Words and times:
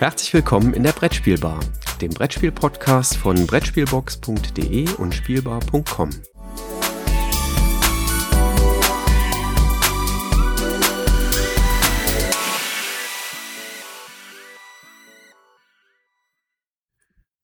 Herzlich 0.00 0.32
willkommen 0.32 0.72
in 0.72 0.82
der 0.82 0.92
Brettspielbar, 0.92 1.60
dem 2.00 2.08
Brettspiel-Podcast 2.08 3.18
von 3.18 3.46
Brettspielbox.de 3.46 4.94
und 4.96 5.14
Spielbar.com. 5.14 6.08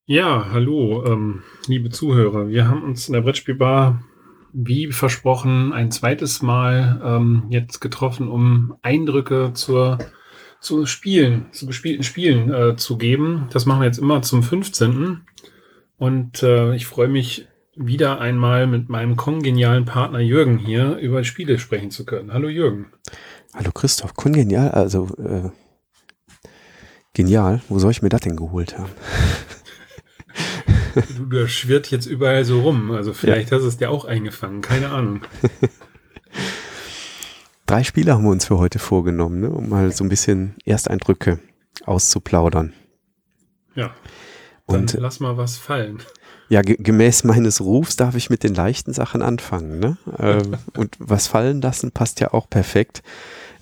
Ja, 0.06 0.46
hallo, 0.50 1.04
ähm, 1.04 1.42
liebe 1.66 1.90
Zuhörer. 1.90 2.48
Wir 2.48 2.68
haben 2.68 2.84
uns 2.84 3.06
in 3.06 3.12
der 3.12 3.20
Brettspielbar, 3.20 4.02
wie 4.54 4.90
versprochen, 4.92 5.74
ein 5.74 5.90
zweites 5.90 6.40
Mal 6.40 7.02
ähm, 7.04 7.48
jetzt 7.50 7.80
getroffen, 7.80 8.28
um 8.28 8.78
Eindrücke 8.80 9.52
zur, 9.52 9.98
zu 10.60 10.86
Spielen, 10.86 11.46
zu 11.52 11.66
gespielten 11.66 12.02
Spielen 12.02 12.52
äh, 12.52 12.76
zu 12.76 12.98
geben. 12.98 13.48
Das 13.52 13.66
machen 13.66 13.80
wir 13.80 13.86
jetzt 13.86 13.98
immer 13.98 14.22
zum 14.22 14.42
15. 14.42 15.22
Und 15.98 16.42
äh, 16.42 16.74
ich 16.74 16.86
freue 16.86 17.08
mich 17.08 17.46
wieder 17.76 18.20
einmal 18.20 18.66
mit 18.66 18.88
meinem 18.88 19.16
kongenialen 19.16 19.84
Partner 19.84 20.20
Jürgen 20.20 20.58
hier 20.58 20.96
über 20.96 21.24
Spiele 21.24 21.58
sprechen 21.58 21.90
zu 21.90 22.04
können. 22.04 22.32
Hallo 22.32 22.48
Jürgen. 22.48 22.86
Hallo 23.54 23.70
Christoph, 23.72 24.14
kongenial, 24.14 24.70
also 24.70 25.08
äh, 25.18 25.50
genial. 27.12 27.62
Wo 27.68 27.78
soll 27.78 27.90
ich 27.90 28.02
mir 28.02 28.08
das 28.08 28.22
denn 28.22 28.36
geholt 28.36 28.78
haben? 28.78 28.90
du, 31.30 31.46
schwirrt 31.46 31.90
jetzt 31.90 32.06
überall 32.06 32.44
so 32.44 32.60
rum. 32.60 32.90
Also 32.90 33.12
vielleicht 33.12 33.50
ja. 33.50 33.56
hast 33.56 33.62
du 33.62 33.68
es 33.68 33.76
dir 33.76 33.90
auch 33.90 34.04
eingefangen, 34.04 34.60
keine 34.62 34.90
Ahnung. 34.90 35.20
Drei 37.76 37.84
Spiele 37.84 38.14
haben 38.14 38.24
wir 38.24 38.30
uns 38.30 38.46
für 38.46 38.56
heute 38.56 38.78
vorgenommen, 38.78 39.40
ne? 39.40 39.50
um 39.50 39.68
mal 39.68 39.92
so 39.92 40.02
ein 40.02 40.08
bisschen 40.08 40.54
Ersteindrücke 40.64 41.40
auszuplaudern. 41.84 42.72
Ja. 43.74 43.90
Dann 44.66 44.80
Und 44.80 44.94
lass 44.94 45.20
mal 45.20 45.36
was 45.36 45.58
fallen. 45.58 45.98
Ja, 46.48 46.62
gemäß 46.62 47.24
meines 47.24 47.60
Rufs 47.60 47.96
darf 47.96 48.14
ich 48.14 48.30
mit 48.30 48.44
den 48.44 48.54
leichten 48.54 48.94
Sachen 48.94 49.20
anfangen. 49.20 49.78
Ne? 49.78 49.98
äh, 50.16 50.42
und 50.78 50.96
was 50.98 51.26
fallen 51.26 51.60
lassen 51.60 51.90
passt 51.90 52.18
ja 52.20 52.32
auch 52.32 52.48
perfekt. 52.48 53.02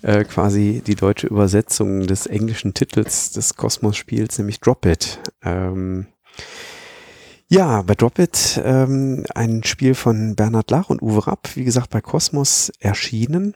Äh, 0.01 0.23
quasi 0.23 0.81
die 0.87 0.95
deutsche 0.95 1.27
Übersetzung 1.27 2.07
des 2.07 2.25
englischen 2.25 2.73
Titels 2.73 3.33
des 3.33 3.57
Kosmos-Spiels, 3.57 4.37
nämlich 4.37 4.61
Drop 4.61 4.85
It. 4.85 5.19
Ähm, 5.43 6.07
ja, 7.49 7.81
bei 7.81 7.95
Drop 7.95 8.17
It, 8.17 8.61
ähm, 8.63 9.25
ein 9.35 9.65
Spiel 9.65 9.93
von 9.93 10.37
Bernhard 10.37 10.71
Lach 10.71 10.89
und 10.89 11.01
Uwe 11.01 11.27
Rapp, 11.27 11.49
wie 11.55 11.65
gesagt, 11.65 11.89
bei 11.89 11.99
Kosmos 11.99 12.71
erschienen. 12.79 13.55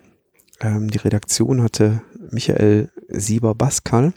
Ähm, 0.61 0.89
die 0.89 0.97
Redaktion 0.97 1.61
hatte 1.61 2.01
Michael 2.31 2.91
Sieber-Baskal. 3.07 4.13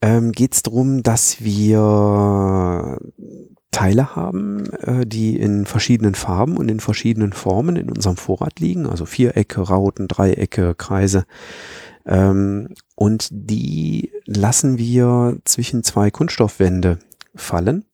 Ähm, 0.00 0.32
Geht 0.32 0.54
es 0.54 0.62
darum, 0.62 1.02
dass 1.02 1.42
wir 1.42 2.98
Teile 3.70 4.16
haben, 4.16 4.72
äh, 4.74 5.06
die 5.06 5.36
in 5.36 5.66
verschiedenen 5.66 6.14
Farben 6.14 6.56
und 6.56 6.70
in 6.70 6.80
verschiedenen 6.80 7.32
Formen 7.32 7.76
in 7.76 7.90
unserem 7.90 8.16
Vorrat 8.16 8.60
liegen, 8.60 8.86
also 8.86 9.04
Vierecke, 9.04 9.60
Rauten, 9.60 10.08
Dreiecke, 10.08 10.74
Kreise. 10.74 11.26
Ähm, 12.06 12.74
und 12.94 13.28
die 13.30 14.12
lassen 14.24 14.78
wir 14.78 15.38
zwischen 15.44 15.84
zwei 15.84 16.10
Kunststoffwände 16.10 16.98
fallen. 17.34 17.84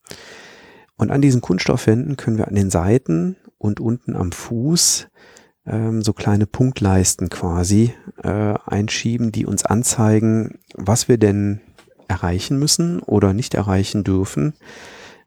Und 0.96 1.10
an 1.10 1.20
diesen 1.20 1.40
Kunststoffwänden 1.40 2.16
können 2.16 2.38
wir 2.38 2.48
an 2.48 2.54
den 2.54 2.70
Seiten 2.70 3.36
und 3.58 3.80
unten 3.80 4.14
am 4.14 4.30
Fuß 4.30 5.08
ähm, 5.66 6.02
so 6.02 6.12
kleine 6.12 6.46
Punktleisten 6.46 7.30
quasi 7.30 7.94
äh, 8.22 8.54
einschieben, 8.66 9.32
die 9.32 9.46
uns 9.46 9.64
anzeigen, 9.64 10.58
was 10.74 11.08
wir 11.08 11.18
denn 11.18 11.60
erreichen 12.08 12.58
müssen 12.58 13.00
oder 13.00 13.32
nicht 13.32 13.54
erreichen 13.54 14.04
dürfen, 14.04 14.54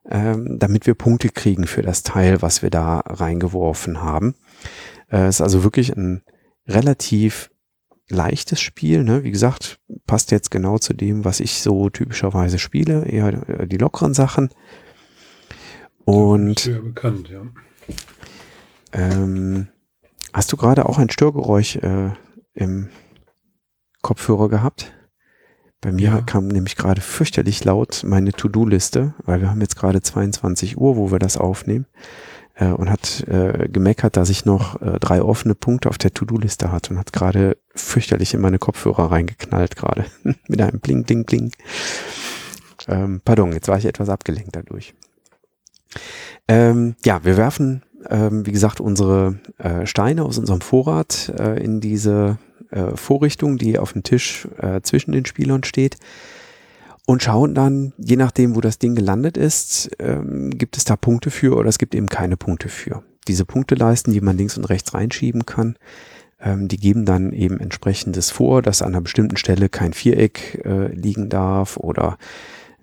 ähm, 0.09 0.59
damit 0.59 0.85
wir 0.85 0.93
Punkte 0.93 1.29
kriegen 1.29 1.65
für 1.65 1.81
das 1.81 2.03
Teil, 2.03 2.41
was 2.41 2.61
wir 2.61 2.69
da 2.69 2.99
reingeworfen 2.99 4.01
haben. 4.01 4.35
Es 5.07 5.17
äh, 5.17 5.29
ist 5.29 5.41
also 5.41 5.63
wirklich 5.63 5.95
ein 5.95 6.21
relativ 6.67 7.49
leichtes 8.09 8.59
Spiel. 8.61 9.03
Ne? 9.03 9.23
Wie 9.23 9.31
gesagt, 9.31 9.79
passt 10.05 10.31
jetzt 10.31 10.51
genau 10.51 10.77
zu 10.77 10.93
dem, 10.93 11.25
was 11.25 11.39
ich 11.39 11.61
so 11.61 11.89
typischerweise 11.89 12.59
spiele, 12.59 13.05
eher 13.05 13.49
äh, 13.49 13.67
die 13.67 13.77
lockeren 13.77 14.13
Sachen. 14.13 14.49
Und 16.05 16.65
ja 16.65 16.79
bekannt, 16.79 17.29
ja. 17.29 17.41
Ähm, 18.93 19.67
hast 20.37 20.51
du 20.51 20.57
gerade 20.57 20.87
auch 20.87 20.99
ein 20.99 21.09
Störgeräusch 21.09 21.77
äh, 21.77 22.11
im 22.53 22.89
Kopfhörer 24.03 24.49
gehabt? 24.49 24.93
Bei 25.81 25.91
mir 25.91 26.09
ja. 26.09 26.21
kam 26.21 26.47
nämlich 26.47 26.75
gerade 26.75 27.01
fürchterlich 27.01 27.63
laut 27.65 28.03
meine 28.05 28.31
To-Do-Liste, 28.31 29.15
weil 29.25 29.41
wir 29.41 29.49
haben 29.49 29.61
jetzt 29.61 29.75
gerade 29.75 30.01
22 30.01 30.77
Uhr, 30.77 30.95
wo 30.95 31.11
wir 31.11 31.17
das 31.17 31.37
aufnehmen 31.37 31.87
äh, 32.53 32.67
und 32.67 32.89
hat 32.91 33.27
äh, 33.27 33.67
gemeckert, 33.67 34.15
dass 34.15 34.29
ich 34.29 34.45
noch 34.45 34.79
äh, 34.81 34.99
drei 34.99 35.23
offene 35.23 35.55
Punkte 35.55 35.89
auf 35.89 35.97
der 35.97 36.13
To-Do-Liste 36.13 36.71
hatte 36.71 36.93
und 36.93 36.99
hat 36.99 37.13
gerade 37.13 37.57
fürchterlich 37.73 38.35
in 38.35 38.41
meine 38.41 38.59
Kopfhörer 38.59 39.11
reingeknallt 39.11 39.75
gerade 39.75 40.05
mit 40.47 40.61
einem 40.61 40.79
Bling, 40.79 41.03
Bling, 41.03 41.25
Bling. 41.25 41.51
Ähm, 42.87 43.21
pardon, 43.25 43.53
jetzt 43.53 43.67
war 43.67 43.77
ich 43.79 43.85
etwas 43.85 44.09
abgelenkt 44.09 44.55
dadurch. 44.55 44.93
Ähm, 46.47 46.95
ja, 47.03 47.23
wir 47.25 47.37
werfen, 47.37 47.83
ähm, 48.09 48.45
wie 48.45 48.51
gesagt, 48.51 48.79
unsere 48.79 49.39
äh, 49.57 49.85
Steine 49.85 50.23
aus 50.23 50.37
unserem 50.37 50.61
Vorrat 50.61 51.33
äh, 51.37 51.63
in 51.63 51.79
diese 51.81 52.37
äh, 52.71 52.95
Vorrichtung, 52.95 53.57
die 53.57 53.77
auf 53.77 53.93
dem 53.93 54.03
Tisch 54.03 54.47
äh, 54.57 54.81
zwischen 54.81 55.11
den 55.11 55.25
Spielern 55.25 55.63
steht 55.63 55.97
und 57.05 57.23
schauen 57.23 57.55
dann, 57.55 57.93
je 57.97 58.17
nachdem, 58.17 58.55
wo 58.55 58.61
das 58.61 58.79
Ding 58.79 58.93
gelandet 58.93 59.37
ist, 59.37 59.89
ähm, 59.99 60.51
gibt 60.51 60.75
es 60.75 60.83
da 60.83 60.97
Punkte 60.97 61.31
für 61.31 61.55
oder 61.55 61.69
es 61.69 61.77
gibt 61.77 61.95
eben 61.95 62.07
keine 62.07 62.35
Punkte 62.35 62.67
für. 62.67 63.01
Diese 63.29 63.45
Punkteleisten, 63.45 64.13
die 64.13 64.21
man 64.21 64.37
links 64.37 64.57
und 64.57 64.65
rechts 64.65 64.93
reinschieben 64.93 65.45
kann, 65.45 65.77
ähm, 66.41 66.67
die 66.67 66.77
geben 66.77 67.05
dann 67.05 67.31
eben 67.31 67.59
entsprechendes 67.61 68.29
vor, 68.29 68.61
dass 68.61 68.81
an 68.81 68.89
einer 68.89 69.01
bestimmten 69.01 69.37
Stelle 69.37 69.69
kein 69.69 69.93
Viereck 69.93 70.61
äh, 70.65 70.93
liegen 70.93 71.29
darf 71.29 71.77
oder 71.77 72.17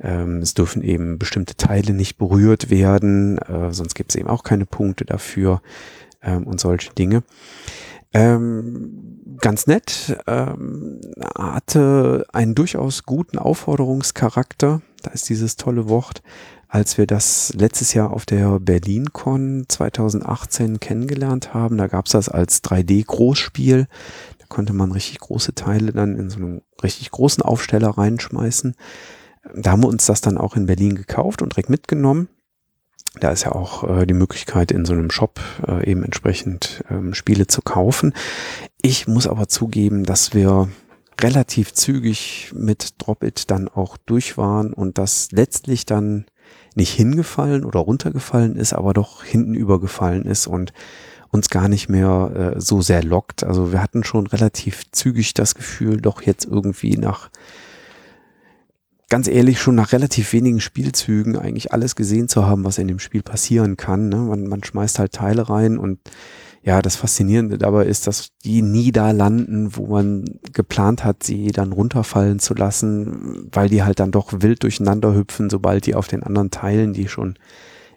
ähm, 0.00 0.38
es 0.38 0.55
dürfen 0.55 0.82
eben 0.82 1.19
bestimmte 1.19 1.56
Teile 1.56 1.93
nicht 1.93 2.19
berührt 2.19 2.71
werden, 2.71 3.38
äh, 3.38 3.72
sonst 3.72 3.94
gibt 3.94 4.10
es 4.10 4.16
eben 4.16 4.28
auch 4.28 4.43
keine 4.43 4.66
Punkte 4.66 5.05
dafür 5.05 5.62
ähm, 6.22 6.47
und 6.47 6.60
solche 6.60 6.93
Dinge. 6.93 7.22
Ähm, 8.12 9.21
ganz 9.41 9.66
nett, 9.66 10.16
ähm, 10.28 11.00
hatte 11.37 12.27
einen 12.33 12.54
durchaus 12.54 13.04
guten 13.04 13.38
Aufforderungscharakter. 13.38 14.83
Da 15.03 15.10
ist 15.10 15.28
dieses 15.28 15.56
tolle 15.56 15.88
Wort, 15.88 16.22
als 16.69 16.97
wir 16.97 17.09
das 17.09 17.53
letztes 17.54 17.93
Jahr 17.93 18.12
auf 18.12 18.25
der 18.25 18.60
BerlinCon 18.60 19.65
2018 19.69 20.78
kennengelernt 20.78 21.54
haben. 21.54 21.77
Da 21.77 21.88
gab 21.88 22.06
es 22.06 22.12
das 22.12 22.28
als 22.28 22.62
3D-Großspiel. 22.62 23.87
Da 24.38 24.47
konnte 24.49 24.72
man 24.72 24.93
richtig 24.93 25.19
große 25.19 25.54
Teile 25.54 25.93
dann 25.93 26.16
in 26.16 26.31
so 26.31 26.37
einen 26.37 26.62
richtig 26.84 27.10
großen 27.10 27.43
Aufsteller 27.43 27.91
reinschmeißen. 27.91 28.77
Da 29.55 29.72
haben 29.72 29.82
wir 29.82 29.88
uns 29.88 30.06
das 30.06 30.21
dann 30.21 30.38
auch 30.38 30.56
in 30.56 30.66
Berlin 30.66 30.94
gekauft 30.94 31.43
und 31.43 31.53
direkt 31.53 31.71
mitgenommen. 31.71 32.28
Da 33.21 33.31
ist 33.31 33.44
ja 33.44 33.53
auch 33.53 33.84
äh, 33.84 34.06
die 34.06 34.15
Möglichkeit, 34.15 34.72
in 34.72 34.84
so 34.84 34.93
einem 34.93 35.10
Shop 35.10 35.41
äh, 35.66 35.88
eben 35.88 36.03
entsprechend 36.03 36.82
ähm, 36.91 37.15
Spiele 37.15 37.47
zu 37.47 37.62
kaufen. 37.62 38.12
Ich 38.83 39.06
muss 39.06 39.27
aber 39.27 39.49
zugeben, 39.49 40.04
dass 40.04 40.34
wir 40.34 40.69
relativ 41.21 41.72
zügig 41.72 42.53
mit 42.54 42.94
Drop 42.99 43.22
It 43.22 43.50
dann 43.50 43.69
auch 43.69 43.97
durch 43.97 44.37
waren 44.37 44.72
und 44.72 44.99
das 44.99 45.31
letztlich 45.31 45.87
dann 45.87 46.27
nicht 46.75 46.93
hingefallen 46.93 47.65
oder 47.65 47.81
runtergefallen 47.81 48.56
ist, 48.56 48.72
aber 48.72 48.94
doch 48.94 49.22
hinten 49.22 49.54
übergefallen 49.54 50.25
ist 50.25 50.49
und 50.49 50.72
uns 51.31 51.50
gar 51.50 51.69
nicht 51.69 51.89
mehr 51.89 52.54
äh, 52.57 52.60
so 52.60 52.80
sehr 52.83 53.03
lockt. 53.04 53.45
Also 53.45 53.72
wir 53.72 53.83
hatten 53.83 54.03
schon 54.03 54.27
relativ 54.27 54.91
zügig 54.91 55.34
das 55.34 55.54
Gefühl, 55.54 56.01
doch 56.01 56.22
jetzt 56.22 56.47
irgendwie 56.47 56.97
nach 56.97 57.30
ganz 59.15 59.28
ehrlich 59.28 59.61
schon 59.61 59.77
nach 59.77 59.93
relativ 59.93 60.33
wenigen 60.33 60.61
Spielzügen 60.61 61.39
eigentlich 61.39 61.72
alles 61.72 61.95
gesehen 61.95 62.27
zu 62.27 62.49
haben, 62.49 62.65
was 62.65 62.78
in 62.78 62.89
dem 62.89 62.99
Spiel 62.99 63.22
passieren 63.22 63.77
kann. 63.77 64.09
Ne? 64.09 64.16
Man, 64.16 64.49
man 64.49 64.65
schmeißt 64.65 64.99
halt 64.99 65.13
Teile 65.13 65.49
rein 65.49 65.78
und 65.78 66.01
ja, 66.65 66.83
das 66.83 66.97
Faszinierende 66.97 67.57
dabei 67.57 67.87
ist, 67.87 68.09
dass 68.09 68.31
die 68.45 68.61
nie 68.61 68.91
da 68.91 69.13
landen, 69.13 69.77
wo 69.77 69.87
man 69.87 70.25
geplant 70.53 71.05
hat, 71.05 71.22
sie 71.22 71.53
dann 71.53 71.71
runterfallen 71.71 72.41
zu 72.41 72.55
lassen, 72.55 73.49
weil 73.53 73.69
die 73.69 73.84
halt 73.84 74.01
dann 74.01 74.11
doch 74.11 74.33
wild 74.33 74.65
durcheinander 74.65 75.15
hüpfen, 75.15 75.49
sobald 75.49 75.87
die 75.87 75.95
auf 75.95 76.09
den 76.09 76.25
anderen 76.25 76.51
Teilen, 76.51 76.93
die 76.93 77.07
schon 77.07 77.39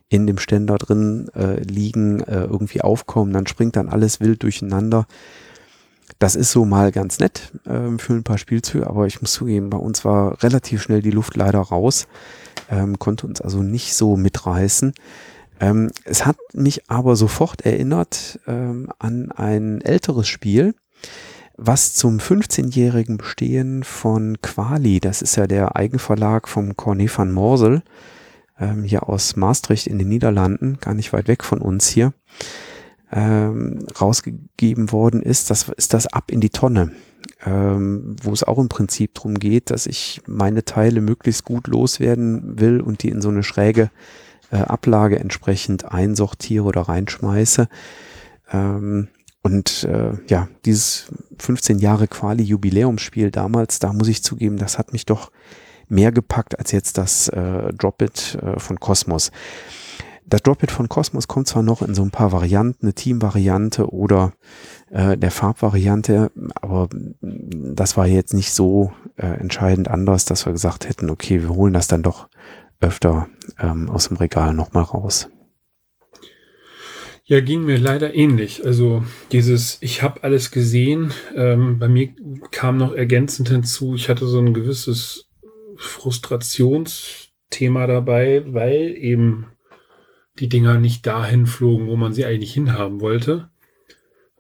in 0.09 0.27
dem 0.27 0.37
Ständer 0.37 0.77
drin 0.77 1.29
äh, 1.33 1.63
liegen, 1.63 2.19
äh, 2.19 2.41
irgendwie 2.43 2.81
aufkommen. 2.81 3.33
Dann 3.33 3.47
springt 3.47 3.75
dann 3.75 3.89
alles 3.89 4.19
wild 4.19 4.43
durcheinander. 4.43 5.07
Das 6.19 6.35
ist 6.35 6.51
so 6.51 6.65
mal 6.65 6.91
ganz 6.91 7.19
nett 7.19 7.51
ähm, 7.67 7.99
für 7.99 8.13
ein 8.13 8.23
paar 8.23 8.37
Spielzüge, 8.37 8.87
aber 8.87 9.05
ich 9.05 9.21
muss 9.21 9.33
zugeben, 9.33 9.69
bei 9.69 9.77
uns 9.77 10.03
war 10.03 10.41
relativ 10.41 10.81
schnell 10.81 11.01
die 11.01 11.11
Luft 11.11 11.35
leider 11.35 11.59
raus, 11.59 12.07
ähm, 12.71 12.97
konnte 12.97 13.27
uns 13.27 13.39
also 13.39 13.61
nicht 13.61 13.93
so 13.93 14.17
mitreißen. 14.17 14.93
Ähm, 15.59 15.91
es 16.05 16.25
hat 16.25 16.37
mich 16.53 16.89
aber 16.89 17.15
sofort 17.15 17.65
erinnert 17.65 18.39
ähm, 18.47 18.89
an 18.99 19.31
ein 19.31 19.81
älteres 19.81 20.27
Spiel, 20.27 20.73
was 21.55 21.93
zum 21.93 22.17
15-jährigen 22.17 23.17
Bestehen 23.17 23.83
von 23.83 24.41
Quali, 24.41 24.99
das 24.99 25.21
ist 25.21 25.35
ja 25.35 25.47
der 25.47 25.75
Eigenverlag 25.75 26.47
vom 26.47 26.71
Corné 26.71 27.15
van 27.15 27.31
Morsel, 27.31 27.81
ähm, 28.59 28.83
hier 28.83 29.09
aus 29.09 29.35
Maastricht 29.35 29.87
in 29.87 29.97
den 29.97 30.09
Niederlanden, 30.09 30.77
gar 30.79 30.93
nicht 30.93 31.13
weit 31.13 31.27
weg 31.27 31.43
von 31.43 31.59
uns 31.59 31.87
hier, 31.87 32.13
ähm, 33.11 33.85
rausgegeben 33.99 34.91
worden 34.91 35.21
ist, 35.21 35.49
das 35.49 35.69
ist 35.69 35.93
das 35.93 36.07
Ab 36.07 36.31
in 36.31 36.41
die 36.41 36.49
Tonne, 36.49 36.91
ähm, 37.45 38.15
wo 38.21 38.33
es 38.33 38.43
auch 38.43 38.57
im 38.57 38.69
Prinzip 38.69 39.13
darum 39.15 39.35
geht, 39.35 39.71
dass 39.71 39.85
ich 39.85 40.21
meine 40.27 40.65
Teile 40.65 41.01
möglichst 41.01 41.45
gut 41.45 41.67
loswerden 41.67 42.59
will 42.59 42.81
und 42.81 43.03
die 43.03 43.09
in 43.09 43.21
so 43.21 43.29
eine 43.29 43.43
schräge 43.43 43.89
äh, 44.51 44.57
Ablage 44.57 45.19
entsprechend 45.19 45.85
einsortiere 45.85 46.65
oder 46.65 46.81
reinschmeiße. 46.81 47.67
Ähm, 48.51 49.07
und 49.41 49.85
äh, 49.85 50.11
ja, 50.27 50.49
dieses 50.65 51.07
15 51.39 51.79
Jahre 51.79 52.07
Quali-Jubiläumsspiel 52.07 53.31
damals, 53.31 53.79
da 53.79 53.93
muss 53.93 54.09
ich 54.09 54.23
zugeben, 54.23 54.57
das 54.57 54.77
hat 54.77 54.91
mich 54.91 55.05
doch 55.05 55.31
mehr 55.87 56.11
gepackt 56.11 56.59
als 56.59 56.73
jetzt 56.73 56.97
das 56.97 57.29
äh, 57.29 57.73
Drop-It 57.73 58.37
äh, 58.41 58.59
von 58.59 58.79
Cosmos. 58.79 59.31
Das 60.29 60.43
Drop-It 60.43 60.71
von 60.71 60.89
Cosmos 60.89 61.29
kommt 61.29 61.47
zwar 61.47 61.63
noch 61.63 61.81
in 61.81 61.95
so 61.95 62.03
ein 62.03 62.11
paar 62.11 62.33
Varianten, 62.33 62.87
eine 62.87 62.93
Team-Variante 62.93 63.89
oder 63.89 64.33
äh, 64.91 65.17
der 65.17 65.31
Farbvariante, 65.31 66.31
aber 66.61 66.89
das 67.21 67.95
war 67.95 68.07
jetzt 68.07 68.33
nicht 68.33 68.51
so 68.51 68.91
äh, 69.15 69.25
entscheidend 69.25 69.87
anders, 69.87 70.25
dass 70.25 70.45
wir 70.45 70.51
gesagt 70.51 70.89
hätten, 70.89 71.09
okay, 71.09 71.41
wir 71.41 71.47
holen 71.49 71.73
das 71.73 71.87
dann 71.87 72.03
doch 72.03 72.27
öfter 72.81 73.29
ähm, 73.57 73.89
aus 73.89 74.09
dem 74.09 74.17
Regal 74.17 74.53
nochmal 74.53 74.83
raus. 74.83 75.29
Ja, 77.23 77.39
ging 77.39 77.63
mir 77.63 77.77
leider 77.77 78.13
ähnlich. 78.13 78.65
Also 78.65 79.05
dieses, 79.31 79.77
ich 79.81 80.03
habe 80.03 80.23
alles 80.23 80.51
gesehen. 80.51 81.13
Ähm, 81.35 81.79
bei 81.79 81.87
mir 81.87 82.09
kam 82.51 82.75
noch 82.77 82.91
ergänzend 82.93 83.47
hinzu, 83.49 83.95
ich 83.95 84.09
hatte 84.09 84.27
so 84.27 84.39
ein 84.39 84.53
gewisses 84.53 85.29
Frustrationsthema 85.77 87.87
dabei, 87.87 88.43
weil 88.45 88.93
eben 88.97 89.47
die 90.39 90.49
Dinger 90.49 90.77
nicht 90.79 91.05
dahin 91.05 91.45
flogen, 91.45 91.87
wo 91.87 91.95
man 91.95 92.13
sie 92.13 92.25
eigentlich 92.25 92.53
hinhaben 92.53 93.01
wollte. 93.01 93.49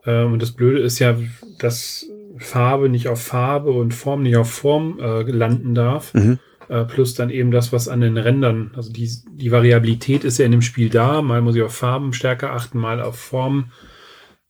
Ähm, 0.05 0.33
und 0.33 0.41
das 0.41 0.51
Blöde 0.51 0.79
ist 0.79 0.99
ja, 0.99 1.17
dass 1.59 2.05
Farbe 2.37 2.89
nicht 2.89 3.07
auf 3.07 3.21
Farbe 3.21 3.71
und 3.71 3.93
Form 3.93 4.23
nicht 4.23 4.37
auf 4.37 4.51
Form 4.51 4.99
äh, 4.99 5.23
landen 5.23 5.75
darf. 5.75 6.13
Mhm. 6.13 6.39
Äh, 6.69 6.83
plus 6.83 7.13
dann 7.15 7.29
eben 7.29 7.51
das, 7.51 7.71
was 7.71 7.87
an 7.87 8.01
den 8.01 8.17
Rändern, 8.17 8.71
also 8.75 8.91
die, 8.91 9.09
die 9.31 9.51
Variabilität 9.51 10.23
ist 10.23 10.37
ja 10.37 10.45
in 10.45 10.51
dem 10.51 10.61
Spiel 10.61 10.89
da. 10.89 11.21
Mal 11.21 11.41
muss 11.41 11.55
ich 11.55 11.61
auf 11.61 11.75
Farben 11.75 12.13
stärker 12.13 12.51
achten, 12.51 12.77
mal 12.77 13.01
auf 13.01 13.17
Formen. 13.17 13.71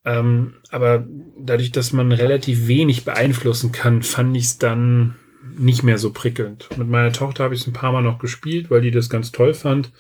Ähm, 0.04 0.56
aber 0.72 1.06
dadurch, 1.38 1.72
dass 1.72 1.94
man 1.94 2.12
relativ 2.12 2.68
wenig 2.68 3.06
beeinflussen 3.06 3.72
kann, 3.72 4.02
fand 4.02 4.36
ich 4.36 4.46
es 4.46 4.58
dann 4.58 5.16
nicht 5.58 5.84
mehr 5.84 5.98
so 5.98 6.12
prickelnd. 6.12 6.70
Mit 6.78 6.88
meiner 6.88 7.12
Tochter 7.12 7.44
habe 7.44 7.54
ich 7.54 7.62
es 7.62 7.68
ein 7.68 7.74
paar 7.74 7.92
Mal 7.92 8.02
noch 8.02 8.20
gespielt, 8.20 8.72
weil 8.72 8.82
die 8.82 8.92
das 8.92 9.10
ganz 9.10 9.32
toll 9.32 9.54
fand. 9.54 9.92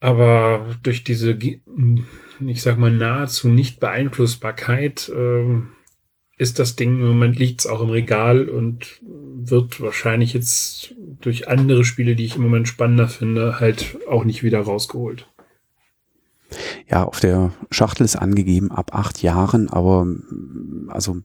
Aber 0.00 0.76
durch 0.82 1.04
diese, 1.04 1.32
ich 1.32 2.62
sag 2.62 2.78
mal, 2.78 2.90
nahezu 2.90 3.48
nicht 3.48 3.80
Beeinflussbarkeit, 3.80 5.10
äh, 5.10 5.60
ist 6.38 6.58
das 6.58 6.74
Ding 6.74 6.94
im 6.94 7.06
Moment 7.06 7.38
liegt 7.38 7.60
es 7.60 7.66
auch 7.66 7.82
im 7.82 7.90
Regal 7.90 8.48
und 8.48 8.98
wird 9.02 9.78
wahrscheinlich 9.82 10.32
jetzt 10.32 10.94
durch 11.20 11.48
andere 11.48 11.84
Spiele, 11.84 12.16
die 12.16 12.24
ich 12.24 12.36
im 12.36 12.42
Moment 12.42 12.66
spannender 12.66 13.08
finde, 13.08 13.60
halt 13.60 13.98
auch 14.08 14.24
nicht 14.24 14.42
wieder 14.42 14.60
rausgeholt. 14.60 15.28
Ja, 16.88 17.04
auf 17.04 17.20
der 17.20 17.52
Schachtel 17.70 18.04
ist 18.04 18.16
angegeben 18.16 18.72
ab 18.72 18.94
acht 18.94 19.22
Jahren, 19.22 19.68
aber 19.68 20.06
also 20.88 21.18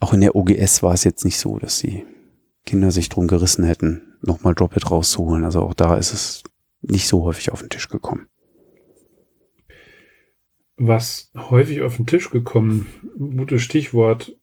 auch 0.00 0.14
in 0.14 0.22
der 0.22 0.34
OGS 0.34 0.82
war 0.82 0.94
es 0.94 1.04
jetzt 1.04 1.26
nicht 1.26 1.38
so, 1.38 1.58
dass 1.58 1.80
die 1.80 2.04
Kinder 2.64 2.90
sich 2.90 3.10
drum 3.10 3.26
gerissen 3.26 3.64
hätten, 3.64 4.14
nochmal 4.22 4.54
Drop-It 4.54 4.90
rauszuholen. 4.90 5.44
Also 5.44 5.60
auch 5.60 5.74
da 5.74 5.96
ist 5.96 6.14
es 6.14 6.42
nicht 6.82 7.08
so 7.08 7.24
häufig 7.24 7.52
auf 7.52 7.60
den 7.60 7.70
Tisch 7.70 7.88
gekommen 7.88 8.28
was 10.80 11.30
häufig 11.36 11.82
auf 11.82 11.96
den 11.96 12.06
Tisch 12.06 12.30
gekommen, 12.30 12.86
gutes 13.18 13.62
Stichwort, 13.62 14.34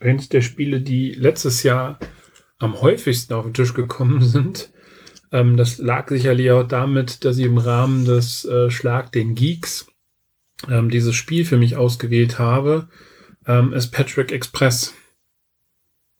eines 0.00 0.28
der 0.28 0.40
Spiele, 0.40 0.80
die 0.80 1.12
letztes 1.12 1.62
Jahr 1.62 2.00
am 2.58 2.80
häufigsten 2.82 3.32
auf 3.32 3.44
den 3.44 3.54
Tisch 3.54 3.74
gekommen 3.74 4.20
sind. 4.20 4.72
Ähm, 5.30 5.56
das 5.56 5.78
lag 5.78 6.08
sicherlich 6.08 6.50
auch 6.50 6.66
damit, 6.66 7.24
dass 7.24 7.38
ich 7.38 7.46
im 7.46 7.58
Rahmen 7.58 8.04
des 8.04 8.44
äh, 8.44 8.70
Schlag 8.70 9.12
den 9.12 9.36
Geeks 9.36 9.86
ähm, 10.68 10.90
dieses 10.90 11.14
Spiel 11.14 11.44
für 11.44 11.56
mich 11.56 11.76
ausgewählt 11.76 12.40
habe, 12.40 12.88
ähm, 13.46 13.72
ist 13.72 13.92
Patrick 13.92 14.32
Express. 14.32 14.94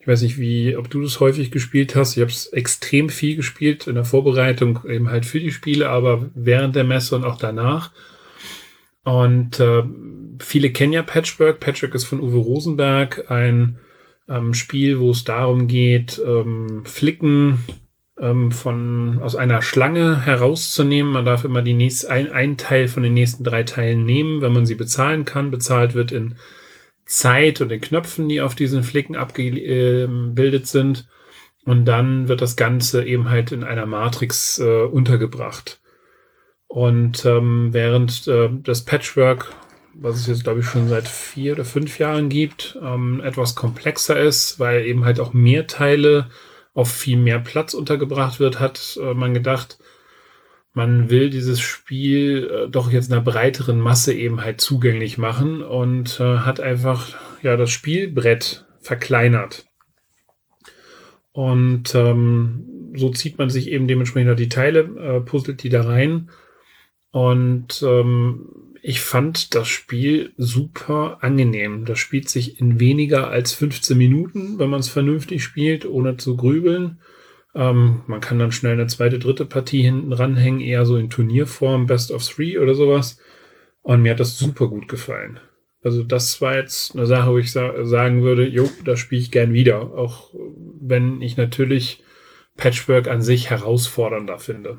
Ich 0.05 0.09
weiß 0.09 0.21
nicht, 0.21 0.39
wie, 0.39 0.77
ob 0.77 0.91
du 0.91 1.01
das 1.01 1.19
häufig 1.19 1.51
gespielt 1.51 1.97
hast. 1.97 2.15
Ich 2.15 2.21
habe 2.21 2.31
es 2.31 2.49
extrem 2.49 3.09
viel 3.09 3.37
gespielt 3.37 3.87
in 3.87 3.95
der 3.95 4.05
Vorbereitung 4.05 4.81
eben 4.87 5.09
halt 5.09 5.25
für 5.25 5.41
die 5.41 5.51
Spiele, 5.51 5.89
aber 5.89 6.29
während 6.35 6.77
der 6.77 6.85
Messe 6.85 7.17
und 7.17 7.25
auch 7.25 7.39
danach. 7.39 7.91
Und 9.03 9.61
äh, 9.61 9.83
viele 10.41 10.73
kennen 10.73 10.93
ja 10.93 11.03
Patchwork. 11.03 11.59
Patchwork 11.59 11.95
ist 11.95 12.05
von 12.05 12.21
Uwe 12.21 12.37
Rosenberg 12.37 13.31
ein 13.31 13.79
ähm, 14.29 14.53
Spiel, 14.53 15.01
wo 15.01 15.11
es 15.11 15.25
darum 15.25 15.69
geht, 15.69 16.21
ähm, 16.23 16.83
Flicken 16.85 17.65
ähm, 18.21 18.53
von 18.53 19.23
aus 19.23 19.37
einer 19.37 19.63
Schlange 19.63 20.21
herauszunehmen. 20.27 21.15
Man 21.15 21.25
darf 21.25 21.45
immer 21.45 21.63
die 21.63 21.73
nächste, 21.73 22.11
ein, 22.11 22.31
einen 22.31 22.59
Teil 22.59 22.89
von 22.89 23.03
den 23.03 23.15
nächsten 23.15 23.43
drei 23.43 23.63
Teilen 23.63 24.05
nehmen, 24.05 24.43
wenn 24.43 24.53
man 24.53 24.67
sie 24.67 24.75
bezahlen 24.75 25.25
kann. 25.25 25.51
Bezahlt 25.51 25.95
wird 25.95 26.13
in 26.13 26.35
Zeit 27.07 27.61
und 27.61 27.71
in 27.71 27.81
Knöpfen, 27.81 28.29
die 28.29 28.41
auf 28.41 28.55
diesen 28.55 28.83
Flicken 28.83 29.17
abgebildet 29.17 30.67
sind. 30.67 31.09
Und 31.65 31.87
dann 31.87 32.29
wird 32.29 32.43
das 32.43 32.57
Ganze 32.57 33.05
eben 33.05 33.31
halt 33.31 33.53
in 33.53 33.65
einer 33.65 33.87
Matrix 33.87 34.59
äh, 34.59 34.83
untergebracht. 34.83 35.81
Und 36.67 37.25
ähm, 37.25 37.69
während 37.73 38.27
äh, 38.29 38.51
das 38.53 38.85
Patchwork, 38.85 39.53
was 39.95 40.17
es 40.17 40.27
jetzt 40.27 40.45
glaube 40.45 40.61
ich 40.61 40.67
schon 40.67 40.89
seit 40.89 41.09
vier 41.09 41.53
oder 41.55 41.65
fünf 41.65 41.99
Jahren 41.99 42.29
gibt, 42.29 42.79
ähm, 42.83 43.21
etwas 43.25 43.55
komplexer 43.55 44.19
ist, 44.19 44.59
weil 44.59 44.85
eben 44.85 45.05
halt 45.05 45.21
auch 45.21 45.33
mehr 45.33 45.67
Teile 45.67 46.29
auf 46.75 46.91
viel 46.91 47.17
mehr 47.17 47.39
Platz 47.39 47.75
untergebracht 47.75 48.41
wird, 48.41 48.61
hat 48.61 48.99
äh, 49.01 49.15
man 49.15 49.33
gedacht, 49.33 49.79
man 50.75 51.09
will 51.09 51.31
dieses 51.31 51.61
Spiel 51.61 52.51
äh, 52.51 52.69
doch 52.69 52.91
jetzt 52.91 53.11
einer 53.11 53.23
breiteren 53.23 53.81
Masse 53.81 54.13
eben 54.13 54.43
halt 54.43 54.61
zugänglich 54.61 55.17
machen 55.17 55.63
und 55.63 56.21
äh, 56.21 56.39
hat 56.39 56.61
einfach 56.61 57.17
ja 57.43 57.57
das 57.57 57.71
Spielbrett 57.71 58.67
verkleinert. 58.81 59.67
Und 61.33 61.95
ähm, 61.95 62.93
so 62.95 63.11
zieht 63.11 63.39
man 63.39 63.51
sich 63.51 63.71
eben 63.71 63.89
dementsprechend 63.89 64.39
die 64.39 64.49
Teile, 64.49 64.81
äh, 64.81 65.21
puzzelt 65.21 65.63
die 65.63 65.69
da 65.69 65.83
rein 65.83 66.31
und 67.15 67.81
ähm, 67.87 68.49
ich 68.83 69.01
fand 69.01 69.55
das 69.55 69.69
Spiel 69.69 70.33
super 70.37 71.19
angenehm. 71.23 71.85
Das 71.85 72.01
spielt 72.01 72.29
sich 72.29 72.61
in 72.61 72.81
weniger 72.81 73.29
als 73.31 73.55
15 73.55 73.97
Minuten, 73.97 74.59
wenn 74.59 74.69
man 74.69 74.81
es 74.81 74.89
vernünftig 74.89 75.45
spielt, 75.45 75.87
ohne 75.87 76.17
zu 76.17 76.37
grübeln. 76.37 76.99
Ähm, 77.55 78.03
man 78.07 78.21
kann 78.21 78.39
dann 78.39 78.53
schnell 78.53 78.73
eine 78.73 78.87
zweite, 78.87 79.19
dritte 79.19 79.45
Partie 79.45 79.83
hinten 79.83 80.13
ranhängen, 80.13 80.61
eher 80.61 80.87
so 80.87 80.97
in 80.97 81.11
Turnierform, 81.11 81.87
Best 81.87 82.11
of 82.11 82.27
Three 82.27 82.59
oder 82.59 82.75
sowas. 82.75 83.19
Und 83.83 84.03
mir 84.03 84.13
hat 84.13 84.21
das 84.21 84.39
super 84.39 84.69
gut 84.69 84.89
gefallen. 84.89 85.39
Also 85.83 86.03
das 86.03 86.41
war 86.41 86.57
jetzt 86.57 86.95
eine 86.95 87.07
Sache, 87.07 87.31
wo 87.31 87.39
ich 87.39 87.53
sa 87.53 87.85
sagen 87.85 88.23
würde, 88.23 88.47
jo, 88.47 88.69
da 88.85 88.97
spiele 88.97 89.21
ich 89.21 89.31
gern 89.31 89.53
wieder. 89.53 89.95
Auch 89.95 90.35
wenn 90.81 91.21
ich 91.21 91.37
natürlich 91.37 92.03
Patchwork 92.57 93.09
an 93.09 93.21
sich 93.21 93.51
herausfordernder 93.51 94.39
finde. 94.39 94.79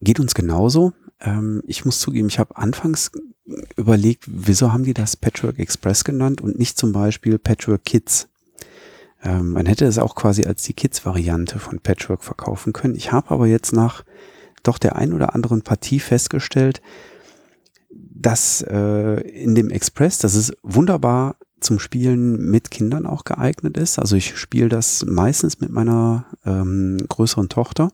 Geht 0.00 0.18
uns 0.18 0.34
genauso. 0.34 0.92
Ähm, 1.20 1.62
ich 1.66 1.84
muss 1.84 2.00
zugeben, 2.00 2.26
ich 2.26 2.40
habe 2.40 2.56
anfangs 2.56 3.12
überlegt, 3.76 4.24
wieso 4.26 4.72
haben 4.72 4.84
die 4.84 4.94
das 4.94 5.16
Patchwork 5.16 5.58
Express 5.58 6.02
genannt 6.02 6.40
und 6.40 6.58
nicht 6.58 6.76
zum 6.76 6.92
Beispiel 6.92 7.38
Patchwork 7.38 7.84
Kids. 7.84 8.28
Ähm, 9.22 9.50
man 9.50 9.66
hätte 9.66 9.84
es 9.84 9.98
auch 9.98 10.14
quasi 10.14 10.44
als 10.44 10.62
die 10.62 10.74
Kids-Variante 10.74 11.58
von 11.58 11.80
Patchwork 11.80 12.24
verkaufen 12.24 12.72
können. 12.72 12.94
Ich 12.94 13.12
habe 13.12 13.30
aber 13.30 13.46
jetzt 13.46 13.72
nach 13.72 14.04
doch 14.62 14.78
der 14.78 14.96
ein 14.96 15.12
oder 15.12 15.34
anderen 15.34 15.62
Partie 15.62 16.00
festgestellt, 16.00 16.80
dass 17.90 18.62
äh, 18.62 19.20
in 19.20 19.54
dem 19.54 19.70
Express, 19.70 20.18
dass 20.18 20.34
es 20.34 20.52
wunderbar 20.62 21.36
zum 21.60 21.78
Spielen 21.78 22.50
mit 22.50 22.70
Kindern 22.70 23.06
auch 23.06 23.24
geeignet 23.24 23.76
ist. 23.76 23.98
Also 23.98 24.16
ich 24.16 24.36
spiele 24.36 24.68
das 24.68 25.04
meistens 25.06 25.60
mit 25.60 25.70
meiner 25.70 26.26
ähm, 26.44 26.98
größeren 27.08 27.48
Tochter 27.48 27.90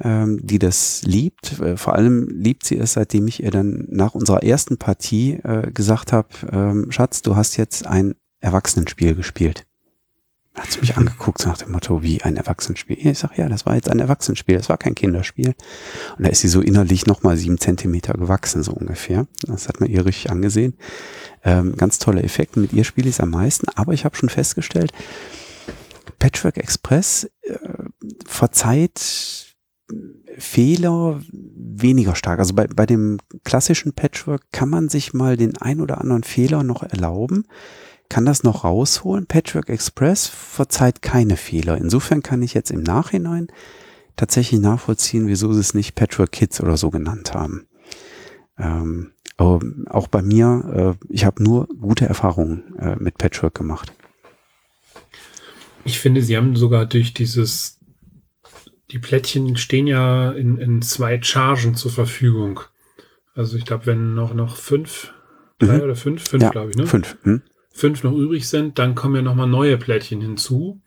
ähm, 0.00 0.40
die 0.42 0.58
das 0.58 1.02
liebt. 1.02 1.60
Äh, 1.60 1.76
vor 1.76 1.94
allem 1.94 2.28
liebt 2.28 2.64
sie 2.64 2.78
es, 2.78 2.92
seitdem 2.94 3.26
ich 3.26 3.42
ihr 3.42 3.50
dann 3.50 3.86
nach 3.88 4.14
unserer 4.14 4.42
ersten 4.42 4.78
Partie 4.78 5.34
äh, 5.42 5.70
gesagt 5.72 6.12
habe, 6.12 6.28
ähm, 6.50 6.90
Schatz, 6.90 7.22
du 7.22 7.36
hast 7.36 7.56
jetzt 7.56 7.86
ein 7.86 8.14
Erwachsenenspiel 8.40 9.14
gespielt. 9.14 9.66
Hat 10.60 10.72
sie 10.72 10.80
mich 10.80 10.96
angeguckt 10.96 11.44
nach 11.46 11.58
dem 11.58 11.72
Motto, 11.72 12.02
wie 12.02 12.22
ein 12.22 12.36
Erwachsenenspiel. 12.36 12.98
Ich 12.98 13.18
sag, 13.18 13.36
ja, 13.36 13.48
das 13.48 13.66
war 13.66 13.74
jetzt 13.74 13.88
ein 13.90 14.00
Erwachsenenspiel, 14.00 14.56
das 14.56 14.68
war 14.68 14.78
kein 14.78 14.94
Kinderspiel. 14.94 15.54
Und 16.16 16.26
da 16.26 16.30
ist 16.30 16.40
sie 16.40 16.48
so 16.48 16.60
innerlich 16.60 17.06
nochmal 17.06 17.36
sieben 17.36 17.58
Zentimeter 17.58 18.14
gewachsen, 18.14 18.62
so 18.62 18.72
ungefähr. 18.72 19.26
Das 19.46 19.68
hat 19.68 19.80
man 19.80 19.90
ihr 19.90 20.04
richtig 20.04 20.30
angesehen. 20.30 20.74
Ähm, 21.44 21.76
ganz 21.76 21.98
toller 21.98 22.24
Effekt. 22.24 22.56
Mit 22.56 22.72
ihr 22.72 22.84
spiele 22.84 23.08
ich 23.08 23.16
es 23.16 23.20
am 23.20 23.30
meisten, 23.30 23.68
aber 23.74 23.92
ich 23.92 24.04
habe 24.04 24.16
schon 24.16 24.28
festgestellt, 24.28 24.92
Patchwork 26.18 26.56
Express 26.56 27.30
äh, 27.42 27.58
verzeiht 28.26 29.46
Fehler 30.36 31.20
weniger 31.32 32.14
stark. 32.14 32.38
Also 32.38 32.54
bei, 32.54 32.66
bei 32.66 32.86
dem 32.86 33.18
klassischen 33.44 33.92
Patchwork 33.92 34.42
kann 34.52 34.68
man 34.68 34.88
sich 34.88 35.12
mal 35.12 35.36
den 35.36 35.56
ein 35.56 35.80
oder 35.80 36.00
anderen 36.00 36.22
Fehler 36.22 36.62
noch 36.62 36.82
erlauben 36.82 37.44
kann 38.08 38.24
das 38.24 38.42
noch 38.42 38.64
rausholen. 38.64 39.26
Patchwork 39.26 39.68
Express 39.68 40.26
verzeiht 40.26 41.02
keine 41.02 41.36
Fehler. 41.36 41.76
Insofern 41.76 42.22
kann 42.22 42.42
ich 42.42 42.54
jetzt 42.54 42.70
im 42.70 42.82
Nachhinein 42.82 43.48
tatsächlich 44.16 44.60
nachvollziehen, 44.60 45.28
wieso 45.28 45.52
sie 45.52 45.60
es 45.60 45.74
nicht 45.74 45.94
Patchwork 45.94 46.32
Kids 46.32 46.60
oder 46.60 46.76
so 46.76 46.90
genannt 46.90 47.34
haben. 47.34 47.66
Ähm, 48.58 49.12
aber 49.36 49.60
auch 49.86 50.08
bei 50.08 50.22
mir, 50.22 50.96
äh, 51.00 51.06
ich 51.12 51.24
habe 51.24 51.42
nur 51.42 51.68
gute 51.68 52.06
Erfahrungen 52.06 52.76
äh, 52.78 52.96
mit 52.96 53.18
Patchwork 53.18 53.54
gemacht. 53.54 53.92
Ich 55.84 56.00
finde, 56.00 56.22
sie 56.22 56.36
haben 56.36 56.56
sogar 56.56 56.86
durch 56.86 57.14
dieses, 57.14 57.78
die 58.90 58.98
Plättchen 58.98 59.56
stehen 59.56 59.86
ja 59.86 60.32
in, 60.32 60.58
in 60.58 60.82
zwei 60.82 61.22
Chargen 61.22 61.76
zur 61.76 61.92
Verfügung. 61.92 62.60
Also 63.34 63.56
ich 63.56 63.64
glaube, 63.64 63.86
wenn 63.86 64.14
noch, 64.14 64.34
noch 64.34 64.56
fünf, 64.56 65.12
drei 65.58 65.76
mhm. 65.76 65.82
oder 65.82 65.94
fünf, 65.94 66.28
fünf 66.28 66.42
ja, 66.42 66.50
glaube 66.50 66.70
ich, 66.70 66.76
ne? 66.76 66.86
Fünf. 66.86 67.16
Mhm 67.22 67.42
fünf 67.78 68.02
noch 68.02 68.12
übrig 68.12 68.48
sind, 68.48 68.78
dann 68.78 68.94
kommen 68.94 69.16
ja 69.16 69.22
nochmal 69.22 69.46
neue 69.46 69.78
Plättchen 69.78 70.20
hinzu. 70.20 70.80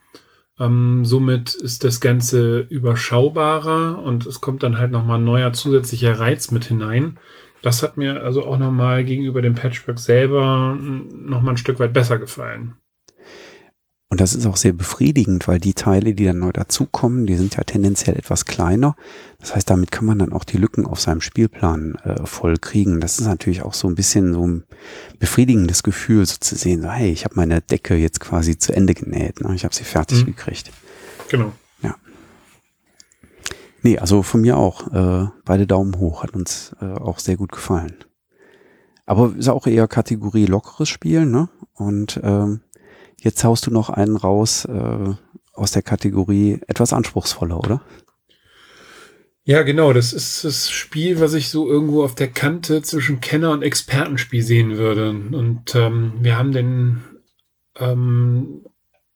Ähm, 0.60 1.06
somit 1.06 1.54
ist 1.54 1.84
das 1.84 2.02
Ganze 2.02 2.60
überschaubarer 2.60 4.04
und 4.04 4.26
es 4.26 4.42
kommt 4.42 4.64
dann 4.64 4.78
halt 4.78 4.92
nochmal 4.92 5.18
ein 5.18 5.24
neuer 5.24 5.54
zusätzlicher 5.54 6.20
Reiz 6.20 6.52
mit 6.52 6.66
hinein. 6.66 7.18
Das 7.62 7.82
hat 7.84 7.98
mir 7.98 8.24
also 8.24 8.46
auch 8.46 8.58
nochmal 8.58 9.04
gegenüber 9.06 9.42
dem 9.42 9.56
Patchwork 9.56 10.00
selber 10.00 10.78
nochmal 10.80 11.54
ein 11.54 11.58
Stück 11.58 11.80
weit 11.80 11.94
besser 11.94 12.18
gefallen. 12.18 12.76
Und 14.12 14.20
das 14.20 14.36
ist 14.36 14.46
auch 14.46 14.58
sehr 14.58 14.74
befriedigend, 14.74 15.48
weil 15.48 15.58
die 15.58 15.74
Teile, 15.74 16.14
die 16.14 16.26
dann 16.26 16.40
neu 16.40 16.52
dazukommen, 16.52 17.26
die 17.26 17.38
sind 17.38 17.56
ja 17.56 17.64
tendenziell 17.64 18.18
etwas 18.18 18.44
kleiner. 18.44 18.98
Das 19.40 19.56
heißt, 19.56 19.70
damit 19.70 19.90
kann 19.90 20.04
man 20.04 20.20
dann 20.20 20.34
auch 20.34 20.44
die 20.44 20.58
Lücken 20.58 20.86
auf 20.86 21.00
seinem 21.00 21.22
Spielplan 21.22 21.96
äh, 22.04 22.26
voll 22.26 22.58
kriegen. 22.58 23.00
Das 23.00 23.20
ist 23.20 23.26
natürlich 23.26 23.62
auch 23.62 23.74
so 23.74 23.88
ein 23.88 23.96
bisschen 23.96 24.34
so 24.34 24.46
ein 24.46 24.66
befriedigendes 25.20 25.82
Gefühl, 25.82 26.26
so 26.26 26.36
zu 26.42 26.58
sehen, 26.58 26.82
so, 26.82 26.92
hey, 26.92 27.10
ich 27.10 27.24
habe 27.24 27.36
meine 27.38 27.62
Decke 27.62 27.96
jetzt 27.96 28.20
quasi 28.20 28.58
zu 28.58 28.76
Ende 28.76 28.96
genäht. 28.96 29.40
Ne? 29.40 29.56
Ich 29.56 29.64
habe 29.64 29.74
sie 29.74 29.86
fertig 29.86 30.24
mhm. 30.24 30.26
gekriegt. 30.26 30.72
Genau. 31.30 31.54
Ja. 31.82 31.96
Nee, 33.82 33.98
also 33.98 34.24
von 34.24 34.42
mir 34.42 34.58
auch. 34.58 34.92
Äh, 34.94 35.30
beide 35.46 35.68
Daumen 35.68 35.98
hoch. 35.98 36.22
Hat 36.22 36.34
uns 36.34 36.76
äh, 36.82 36.86
auch 36.86 37.20
sehr 37.20 37.38
gut 37.38 37.54
gefallen. 37.54 37.96
Aber 39.06 39.34
ist 39.38 39.48
auch 39.48 39.68
eher 39.68 39.88
Kategorie 39.88 40.48
lockeres 40.48 40.90
Spiel, 40.90 41.26
ne? 41.26 41.48
Und 41.76 42.20
ähm, 42.24 42.60
Jetzt 43.24 43.44
haust 43.44 43.68
du 43.68 43.72
noch 43.72 43.92
einen 43.92 44.18
raus 44.18 44.66
äh, 44.66 45.14
aus 45.54 45.72
der 45.72 45.84
Kategorie 45.84 46.60
etwas 46.68 46.92
anspruchsvoller, 46.92 47.60
oder? 47.60 47.82
Ja, 49.44 49.62
genau. 49.62 49.94
Das 49.94 50.12
ist 50.12 50.44
das 50.44 50.72
Spiel, 50.72 51.20
was 51.20 51.36
ich 51.36 51.50
so 51.50 51.70
irgendwo 51.70 52.04
auf 52.04 52.16
der 52.16 52.30
Kante 52.30 52.82
zwischen 52.82 53.22
Kenner- 53.22 53.52
und 53.52 53.62
Expertenspiel 53.62 54.42
sehen 54.42 54.78
würde. 54.78 55.12
Und 55.12 55.76
ähm, 55.76 56.14
wir 56.20 56.36
haben 56.38 56.52
den 56.52 57.04
ähm, 57.80 58.66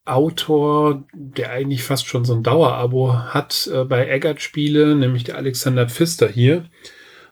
Autor, 0.05 1.03
der 1.13 1.51
eigentlich 1.51 1.83
fast 1.83 2.05
schon 2.05 2.25
so 2.25 2.35
ein 2.35 2.43
Dauerabo 2.43 3.13
hat 3.13 3.67
äh, 3.73 3.85
bei 3.85 4.07
Eggert 4.07 4.39
Spiele, 4.39 4.95
nämlich 4.95 5.23
der 5.23 5.37
Alexander 5.37 5.89
Pfister 5.89 6.27
hier. 6.27 6.65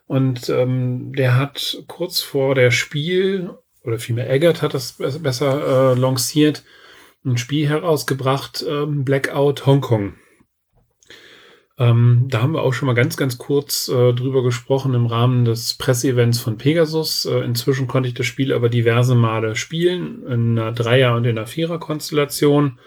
Und 0.07 0.49
ähm, 0.49 1.13
der 1.13 1.37
hat 1.37 1.83
kurz 1.87 2.21
vor 2.21 2.55
der 2.55 2.71
Spiel 2.71 3.51
oder 3.83 3.99
vielmehr 3.99 4.29
Eggert 4.29 4.61
hat 4.61 4.73
das 4.73 4.93
besser 4.93 5.93
äh, 5.93 5.99
lanciert, 5.99 6.63
ein 7.25 7.37
Spiel 7.37 7.67
herausgebracht, 7.67 8.65
ähm, 8.67 9.05
Blackout 9.05 9.65
Hongkong. 9.65 10.15
Ähm, 11.79 12.27
da 12.29 12.41
haben 12.41 12.53
wir 12.53 12.61
auch 12.61 12.73
schon 12.73 12.85
mal 12.85 12.93
ganz, 12.93 13.17
ganz 13.17 13.37
kurz 13.39 13.87
äh, 13.87 14.13
drüber 14.13 14.43
gesprochen 14.43 14.93
im 14.93 15.07
Rahmen 15.07 15.43
des 15.43 15.73
Presseevents 15.73 16.39
von 16.39 16.57
Pegasus. 16.57 17.25
Äh, 17.25 17.39
inzwischen 17.39 17.87
konnte 17.87 18.07
ich 18.07 18.13
das 18.13 18.27
Spiel 18.27 18.53
aber 18.53 18.69
diverse 18.69 19.15
Male 19.15 19.55
spielen, 19.55 20.23
in 20.27 20.59
einer 20.59 20.71
Dreier- 20.71 21.15
und 21.15 21.25
in 21.25 21.37
einer 21.37 21.47
Vierer-Konstellation. 21.47 22.77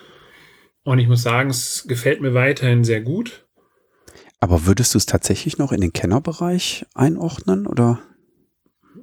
Und 0.84 0.98
ich 1.00 1.08
muss 1.08 1.22
sagen, 1.22 1.50
es 1.50 1.86
gefällt 1.88 2.20
mir 2.20 2.32
weiterhin 2.34 2.84
sehr 2.84 3.00
gut. 3.00 3.44
Aber 4.38 4.66
würdest 4.66 4.94
du 4.94 4.98
es 4.98 5.06
tatsächlich 5.06 5.58
noch 5.58 5.72
in 5.72 5.80
den 5.80 5.92
Kennerbereich 5.92 6.86
einordnen 6.94 7.66
oder? 7.66 8.00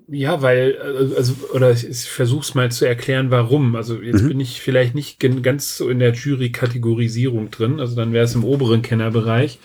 Ja, 0.08 0.42
weil, 0.42 0.78
äh, 0.82 1.16
also, 1.16 1.34
oder 1.54 1.72
ich, 1.72 1.88
ich 1.88 2.04
versuche 2.04 2.42
es 2.42 2.56
mal 2.56 2.72
zu 2.72 2.86
erklären, 2.86 3.32
warum. 3.32 3.76
Also 3.76 4.02
jetzt 4.02 4.24
mhm. 4.24 4.30
bin 4.30 4.40
ich 4.40 4.62
vielleicht 4.62 4.96
nicht 4.96 5.20
ganz 5.20 5.78
so 5.78 5.90
in 5.90 6.00
der 6.00 6.14
Jury-Kategorisierung 6.14 7.52
drin, 7.52 7.80
also 7.80 7.96
dann 7.96 8.14
wäre 8.14 8.26
es 8.26 8.36
im 8.36 8.44
oberen 8.44 8.82
Kennerbereich. 8.82 9.60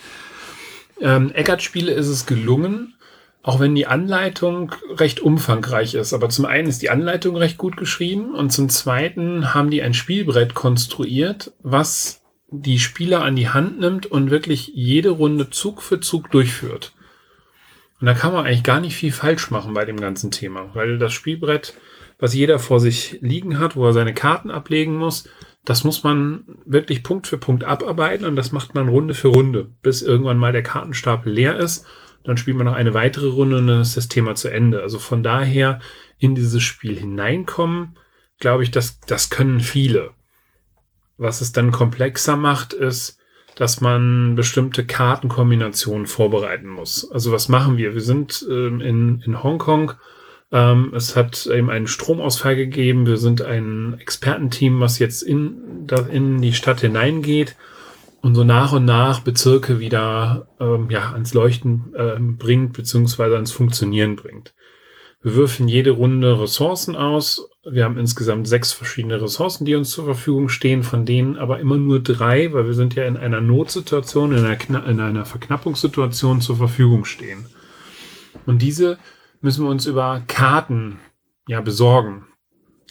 Ähm, 1.01 1.31
Eckert-Spiele 1.33 1.93
ist 1.93 2.09
es 2.09 2.27
gelungen, 2.27 2.95
auch 3.43 3.61
wenn 3.61 3.75
die 3.75 3.87
Anleitung 3.87 4.73
recht 4.97 5.21
umfangreich 5.21 5.95
ist. 5.95 6.13
Aber 6.13 6.29
zum 6.29 6.45
einen 6.45 6.69
ist 6.69 6.83
die 6.83 6.91
Anleitung 6.91 7.37
recht 7.37 7.57
gut 7.57 7.77
geschrieben 7.77 8.35
und 8.35 8.53
zum 8.53 8.69
zweiten 8.69 9.55
haben 9.55 9.71
die 9.71 9.83
ein 9.83 9.95
Spielbrett 9.95 10.55
konstruiert, 10.55 11.53
was 11.63 12.21
die 12.51 12.79
Spieler 12.79 13.23
an 13.23 13.37
die 13.37 13.49
Hand 13.49 13.79
nimmt 13.79 14.07
und 14.07 14.31
wirklich 14.31 14.73
jede 14.75 15.11
Runde 15.11 15.51
Zug 15.51 15.83
für 15.83 16.01
Zug 16.01 16.31
durchführt. 16.31 16.93
Und 18.01 18.07
da 18.07 18.15
kann 18.15 18.33
man 18.33 18.47
eigentlich 18.47 18.63
gar 18.63 18.81
nicht 18.81 18.97
viel 18.97 19.13
falsch 19.13 19.51
machen 19.51 19.75
bei 19.75 19.85
dem 19.85 19.99
ganzen 20.01 20.31
Thema, 20.31 20.71
weil 20.75 20.99
das 20.99 21.13
Spielbrett, 21.13 21.75
was 22.19 22.35
jeder 22.35 22.59
vor 22.59 22.81
sich 22.81 23.19
liegen 23.21 23.59
hat, 23.59 23.77
wo 23.77 23.87
er 23.87 23.93
seine 23.93 24.15
Karten 24.15 24.51
ablegen 24.51 24.97
muss, 24.97 25.29
das 25.65 25.85
muss 25.85 26.05
man 26.05 26.45
wirklich 26.65 27.03
Punkt 27.03 27.27
für 27.27 27.39
Punkt 27.39 27.65
abarbeiten 27.65 28.25
und 28.25 28.37
das 28.37 28.53
macht 28.53 28.75
man 28.75 28.89
Runde 28.89 29.15
für 29.15 29.29
Runde, 29.29 29.69
bis 29.83 30.03
irgendwann 30.03 30.39
mal 30.39 30.53
der 30.53 30.63
Kartenstapel 30.63 31.33
leer 31.33 31.59
ist. 31.59 31.85
Dann 32.25 32.37
spielt 32.37 32.57
man 32.57 32.67
noch 32.67 32.75
eine 32.75 32.95
weitere 32.95 33.29
Runde 33.29 33.59
und 33.59 33.67
dann 33.67 33.81
ist 33.81 33.97
das 33.97 34.09
Thema 34.09 34.35
zu 34.35 34.49
Ende. 34.49 34.83
Also 34.83 34.99
von 34.99 35.23
daher 35.23 35.81
in 36.19 36.35
dieses 36.35 36.63
Spiel 36.63 36.99
hineinkommen, 36.99 37.99
glaube 38.39 38.63
ich, 38.63 38.71
das, 38.71 39.01
das 39.01 39.31
können 39.31 39.61
viele. 39.61 40.11
Was 41.17 41.41
es 41.41 41.53
dann 41.53 41.73
komplexer 41.73 42.37
macht, 42.37 42.73
ist, 42.73 43.18
dass 43.59 43.81
man 43.81 44.37
bestimmte 44.37 44.87
Kartenkombinationen 44.87 46.07
vorbereiten 46.07 46.69
muss. 46.69 47.11
Also 47.11 47.33
was 47.33 47.49
machen 47.49 47.77
wir? 47.77 47.93
Wir 47.93 48.01
sind 48.01 48.47
ähm, 48.49 48.81
in, 48.81 49.21
in 49.27 49.43
Hongkong. 49.43 49.95
Ähm, 50.53 50.93
es 50.95 51.17
hat 51.17 51.45
eben 51.47 51.69
einen 51.69 51.89
Stromausfall 51.89 52.55
gegeben. 52.55 53.07
Wir 53.07 53.17
sind 53.17 53.43
ein 53.43 53.97
Expertenteam, 53.99 54.79
was 54.79 55.01
jetzt 55.01 55.23
in, 55.23 55.87
da, 55.89 56.07
in 56.07 56.41
die 56.41 56.53
Stadt 56.53 56.83
hineingeht 56.83 57.57
und 58.23 58.37
so 58.37 58.45
nach 58.45 58.73
und 58.73 58.85
nach 58.85 59.21
Bezirke 59.21 59.81
wieder 59.81 60.47
ähm, 60.61 60.89
ja, 60.89 61.11
ans 61.11 61.35
Leuchten 61.35 61.93
ähm, 61.97 62.37
bringt, 62.37 62.75
beziehungsweise 62.75 63.35
ans 63.35 63.51
Funktionieren 63.51 64.15
bringt. 64.15 64.55
Wir 65.21 65.35
würfeln 65.35 65.69
jede 65.69 65.91
Runde 65.91 66.41
Ressourcen 66.41 66.95
aus. 66.95 67.51
Wir 67.71 67.85
haben 67.85 67.99
insgesamt 67.99 68.49
sechs 68.49 68.73
verschiedene 68.73 69.21
Ressourcen, 69.21 69.65
die 69.65 69.75
uns 69.75 69.91
zur 69.91 70.05
Verfügung 70.05 70.49
stehen, 70.49 70.83
von 70.83 71.05
denen 71.05 71.37
aber 71.37 71.61
immer 71.61 71.77
nur 71.77 72.01
drei, 72.01 72.53
weil 72.53 72.67
wir 72.67 72.75
sind 72.75 72.95
ja 72.95 73.05
in 73.05 73.17
einer 73.17 73.41
Notsituation, 73.41 74.33
in 74.33 74.45
einer, 74.45 74.87
in 74.87 75.01
einer 75.01 75.25
Verknappungssituation 75.27 76.41
zur 76.41 76.57
Verfügung 76.57 77.05
stehen. 77.05 77.47
Und 78.47 78.63
diese 78.63 78.99
müssen 79.41 79.65
wir 79.65 79.71
uns 79.71 79.87
über 79.87 80.23
Karten 80.27 80.99
ja 81.47 81.61
besorgen. 81.61 82.27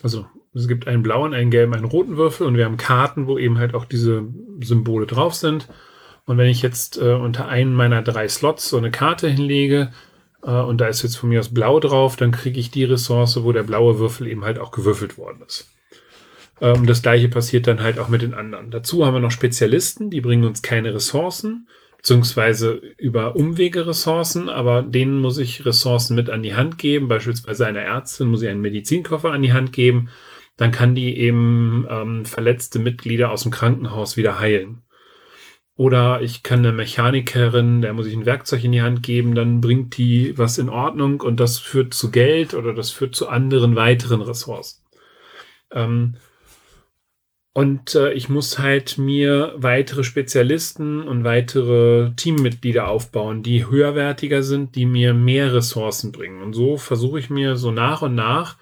Also 0.04 0.28
es 0.54 0.68
gibt 0.68 0.88
einen 0.88 1.04
blauen, 1.04 1.34
einen 1.34 1.52
gelben, 1.52 1.74
einen 1.74 1.86
roten 1.86 2.18
Würfel 2.18 2.46
und 2.48 2.56
wir 2.56 2.66
haben 2.66 2.78
Karten, 2.78 3.28
wo 3.28 3.38
eben 3.38 3.58
halt 3.58 3.74
auch 3.74 3.86
diese 3.86 4.28
Symbole 4.62 5.06
drauf 5.08 5.34
sind. 5.34 5.68
Und 6.26 6.38
wenn 6.38 6.50
ich 6.50 6.62
jetzt 6.62 6.98
äh, 6.98 7.14
unter 7.14 7.48
einen 7.48 7.74
meiner 7.74 8.02
drei 8.02 8.28
Slots 8.28 8.70
so 8.70 8.78
eine 8.78 8.92
Karte 8.92 9.30
hinlege, 9.30 9.92
und 10.42 10.80
da 10.80 10.88
ist 10.88 11.04
jetzt 11.04 11.18
von 11.18 11.30
mir 11.30 11.40
aus 11.40 11.54
blau 11.54 11.80
drauf, 11.80 12.16
dann 12.16 12.32
kriege 12.32 12.60
ich 12.60 12.72
die 12.72 12.84
Ressource, 12.84 13.44
wo 13.44 13.52
der 13.52 13.64
blaue 13.64 14.00
Würfel 14.00 14.28
eben 14.28 14.46
halt 14.46 14.60
auch 14.60 14.72
gewürfelt 14.72 15.18
worden 15.18 15.42
ist. 15.46 15.70
Ähm, 16.62 16.86
das 16.86 17.02
gleiche 17.02 17.30
passiert 17.30 17.68
dann 17.68 17.82
halt 17.82 18.00
auch 18.00 18.08
mit 18.08 18.22
den 18.22 18.34
anderen. 18.34 18.72
Dazu 18.72 19.06
haben 19.06 19.14
wir 19.14 19.20
noch 19.20 19.32
Spezialisten, 19.32 20.10
die 20.10 20.22
bringen 20.22 20.46
uns 20.46 20.62
keine 20.62 20.94
Ressourcen, 20.94 21.68
beziehungsweise 21.98 22.82
über 22.98 23.36
Umwege 23.36 23.88
Ressourcen, 23.88 24.50
aber 24.50 24.82
denen 24.82 25.20
muss 25.20 25.38
ich 25.38 25.66
Ressourcen 25.66 26.16
mit 26.16 26.30
an 26.30 26.44
die 26.44 26.56
Hand 26.56 26.78
geben. 26.78 27.08
Beispielsweise 27.08 27.66
einer 27.66 27.82
Ärztin 27.82 28.30
muss 28.30 28.42
ich 28.42 28.50
einen 28.50 28.62
Medizinkoffer 28.62 29.32
an 29.32 29.42
die 29.42 29.54
Hand 29.54 29.74
geben. 29.74 30.10
Dann 30.56 30.72
kann 30.72 30.96
die 30.96 31.18
eben 31.18 31.86
ähm, 31.90 32.26
verletzte 32.26 32.80
Mitglieder 32.80 33.32
aus 33.32 33.44
dem 33.44 33.52
Krankenhaus 33.52 34.18
wieder 34.18 34.40
heilen. 34.40 34.82
Oder 35.78 36.22
ich 36.22 36.44
kann 36.44 36.60
eine 36.60 36.74
Mechanikerin, 36.74 37.82
der 37.82 37.94
muss 37.94 38.08
ich 38.08 38.16
ein 38.16 38.26
Werkzeug 38.26 38.64
in 38.66 38.74
die 38.74 38.82
Hand 38.82 39.04
geben, 39.04 39.36
dann 39.36 39.62
bringt 39.62 39.96
die 39.98 40.38
was 40.38 40.58
in 40.58 40.70
Ordnung 40.70 41.22
und 41.22 41.40
das 41.40 41.60
führt 41.60 41.94
zu 41.94 42.12
Geld 42.12 42.54
oder 42.54 42.74
das 42.74 42.92
führt 42.92 43.16
zu 43.16 43.30
anderen 43.30 43.76
weiteren 43.76 44.22
Ressourcen. 44.22 44.82
Ähm, 45.72 46.16
Und 47.54 47.96
äh, 47.96 48.14
ich 48.14 48.30
muss 48.30 48.60
halt 48.60 49.00
mir 49.00 49.54
weitere 49.58 50.04
Spezialisten 50.04 51.02
und 51.02 51.24
weitere 51.24 52.12
Teammitglieder 52.16 52.88
aufbauen, 52.88 53.42
die 53.42 53.66
höherwertiger 53.66 54.44
sind, 54.44 54.76
die 54.76 54.86
mir 54.86 55.16
mehr 55.16 55.56
Ressourcen 55.56 56.12
bringen. 56.12 56.44
Und 56.44 56.54
so 56.54 56.78
versuche 56.78 57.18
ich 57.20 57.32
mir 57.32 57.56
so 57.56 57.72
nach 57.72 58.04
und 58.04 58.14
nach 58.14 58.58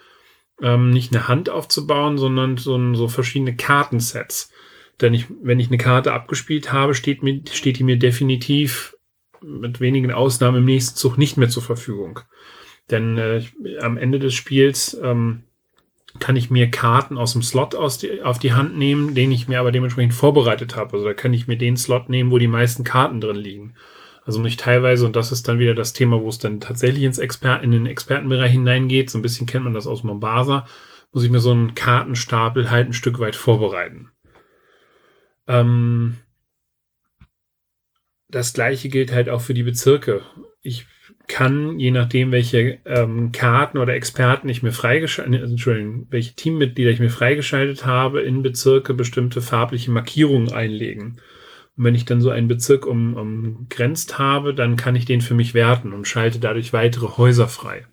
ähm, 0.62 0.92
nicht 0.92 1.14
eine 1.14 1.28
Hand 1.28 1.50
aufzubauen, 1.50 2.18
sondern 2.18 2.56
so, 2.56 2.94
so 2.94 3.10
verschiedene 3.10 3.58
Kartensets. 3.58 4.54
Denn 5.02 5.14
ich, 5.14 5.28
wenn 5.42 5.60
ich 5.60 5.68
eine 5.68 5.78
Karte 5.78 6.14
abgespielt 6.14 6.72
habe, 6.72 6.96
steht, 6.96 7.22
mir, 7.22 7.42
steht 7.52 7.80
die 7.80 7.84
mir 7.84 7.98
definitiv 7.98 8.96
mit 9.42 9.80
wenigen 9.80 10.12
Ausnahmen 10.12 10.60
im 10.60 10.66
nächsten 10.66 10.98
Zug 10.98 11.18
nicht 11.18 11.38
mehr 11.38 11.50
zur 11.50 11.64
Verfügung. 11.64 12.22
Denn 12.92 13.18
äh, 13.18 13.44
am 13.82 13.98
Ende 13.98 14.20
des 14.20 14.34
Spiels 14.34 14.98
ähm, 15.02 15.44
kann 16.20 16.36
ich 16.36 16.50
mir 16.50 16.72
Karten 16.72 17.18
aus 17.18 17.34
dem 17.34 17.42
Slot 17.42 17.76
aus 17.76 17.98
die, 17.98 18.22
auf 18.22 18.40
die 18.40 18.54
Hand 18.54 18.78
nehmen, 18.78 19.16
den 19.16 19.32
ich 19.32 19.48
mir 19.48 19.60
aber 19.60 19.72
dementsprechend 19.72 20.14
vorbereitet 20.14 20.76
habe. 20.76 20.94
Also 20.94 21.06
da 21.06 21.14
kann 21.14 21.34
ich 21.34 21.48
mir 21.48 21.58
den 21.58 21.78
Slot 21.78 22.10
nehmen, 22.10 22.32
wo 22.32 22.38
die 22.38 22.48
meisten 22.48 22.84
Karten 22.84 23.20
drin 23.20 23.36
liegen. 23.36 23.76
Also 24.24 24.42
nicht 24.42 24.60
teilweise, 24.60 25.06
und 25.06 25.16
das 25.16 25.32
ist 25.32 25.48
dann 25.48 25.60
wieder 25.60 25.76
das 25.76 25.94
Thema, 25.94 26.22
wo 26.22 26.30
es 26.30 26.40
dann 26.40 26.60
tatsächlich 26.60 27.04
ins 27.04 27.20
Exper 27.20 27.62
in 27.62 27.72
den 27.72 27.86
Expertenbereich 27.86 28.54
hineingeht, 28.54 29.10
so 29.10 29.20
ein 29.20 29.22
bisschen 29.22 29.46
kennt 29.46 29.66
man 29.66 29.74
das 29.74 29.88
aus 29.88 30.04
Mombasa, 30.04 30.66
muss 31.12 31.24
ich 31.24 31.30
mir 31.30 31.40
so 31.40 31.52
einen 31.52 31.76
Kartenstapel 31.76 32.72
halt 32.72 32.90
ein 32.90 32.94
Stück 32.94 33.20
weit 33.20 33.36
vorbereiten. 33.36 34.10
Ähm, 35.48 36.18
das 38.28 38.54
gleiche 38.54 38.90
gilt 38.90 39.12
halt 39.12 39.30
auch 39.30 39.42
für 39.42 39.54
die 39.54 39.64
Bezirke. 39.64 40.22
Ich 40.62 40.88
kann, 41.28 41.80
je 41.80 41.92
nachdem, 41.92 42.32
welche 42.32 42.80
ähm, 42.86 43.32
Karten 43.32 43.78
oder 43.78 43.94
Experten 43.94 44.50
ich 44.50 44.64
mir 44.64 44.72
freigeschaltet, 44.72 45.42
äh, 45.42 45.44
Entschuldigung, 45.44 46.08
welche 46.10 46.36
Teammitglieder 46.36 46.92
ich 46.92 47.00
mir 47.00 47.10
freigeschaltet 47.10 47.86
habe, 47.86 48.22
in 48.22 48.42
Bezirke 48.42 48.94
bestimmte 48.94 49.42
farbliche 49.42 49.92
Markierungen 49.92 50.52
einlegen. 50.52 51.22
Und 51.78 51.84
wenn 51.84 51.96
ich 51.96 52.06
dann 52.06 52.22
so 52.22 52.30
einen 52.30 52.48
Bezirk 52.48 52.86
um, 52.86 53.16
umgrenzt 53.16 54.18
habe, 54.18 54.54
dann 54.54 54.76
kann 54.76 54.96
ich 54.96 55.06
den 55.06 55.22
für 55.22 55.34
mich 55.34 55.54
werten 55.54 55.94
und 55.94 56.08
schalte 56.08 56.40
dadurch 56.40 56.74
weitere 56.74 57.18
Häuser 57.18 57.48
frei. 57.48 57.86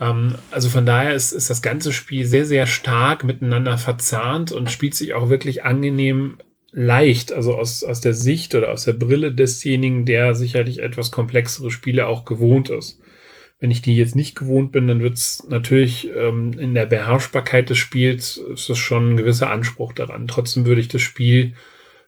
Ähm, 0.00 0.36
also 0.50 0.68
von 0.68 0.86
daher 0.86 1.14
ist, 1.14 1.32
ist 1.32 1.50
das 1.50 1.62
ganze 1.62 1.92
Spiel 1.92 2.26
sehr, 2.26 2.46
sehr 2.46 2.66
stark 2.66 3.24
miteinander 3.24 3.78
verzahnt 3.78 4.52
und 4.52 4.70
spielt 4.70 4.94
sich 4.94 5.14
auch 5.14 5.28
wirklich 5.28 5.64
angenehm 5.64 6.38
leicht, 6.72 7.32
also 7.32 7.54
aus, 7.54 7.84
aus 7.84 8.00
der 8.00 8.14
Sicht 8.14 8.54
oder 8.54 8.72
aus 8.72 8.84
der 8.84 8.94
Brille 8.94 9.32
desjenigen, 9.32 10.04
der 10.04 10.34
sicherlich 10.34 10.80
etwas 10.80 11.12
komplexere 11.12 11.70
Spiele 11.70 12.08
auch 12.08 12.24
gewohnt 12.24 12.68
ist. 12.68 13.00
Wenn 13.60 13.70
ich 13.70 13.80
die 13.80 13.96
jetzt 13.96 14.16
nicht 14.16 14.36
gewohnt 14.36 14.72
bin, 14.72 14.88
dann 14.88 15.00
wird 15.00 15.14
es 15.14 15.46
natürlich 15.48 16.10
ähm, 16.14 16.52
in 16.58 16.74
der 16.74 16.86
Beherrschbarkeit 16.86 17.70
des 17.70 17.78
Spiels 17.78 18.36
ist 18.36 18.68
es 18.68 18.78
schon 18.78 19.12
ein 19.12 19.16
gewisser 19.16 19.50
Anspruch 19.50 19.92
daran. 19.92 20.26
Trotzdem 20.26 20.66
würde 20.66 20.80
ich 20.80 20.88
das 20.88 21.02
Spiel 21.02 21.54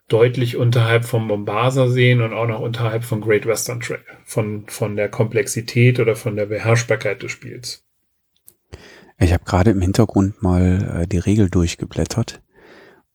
deutlich 0.09 0.57
unterhalb 0.57 1.05
vom 1.05 1.27
Mombasa 1.27 1.89
sehen 1.89 2.23
und 2.23 2.33
auch 2.33 2.47
noch 2.47 2.61
unterhalb 2.61 3.05
von 3.05 3.21
Great 3.21 3.47
Western 3.47 3.81
Trail, 3.81 4.01
von, 4.25 4.65
von 4.69 4.97
der 4.97 5.09
Komplexität 5.09 5.99
oder 5.99 6.15
von 6.15 6.37
der 6.37 6.47
Beherrschbarkeit 6.47 7.23
des 7.23 7.33
Spiels. 7.33 7.85
Ich 9.19 9.33
habe 9.33 9.45
gerade 9.45 9.71
im 9.71 9.81
Hintergrund 9.81 10.43
mal 10.43 11.03
äh, 11.03 11.07
die 11.07 11.19
Regel 11.19 11.51
durchgeblättert 11.51 12.41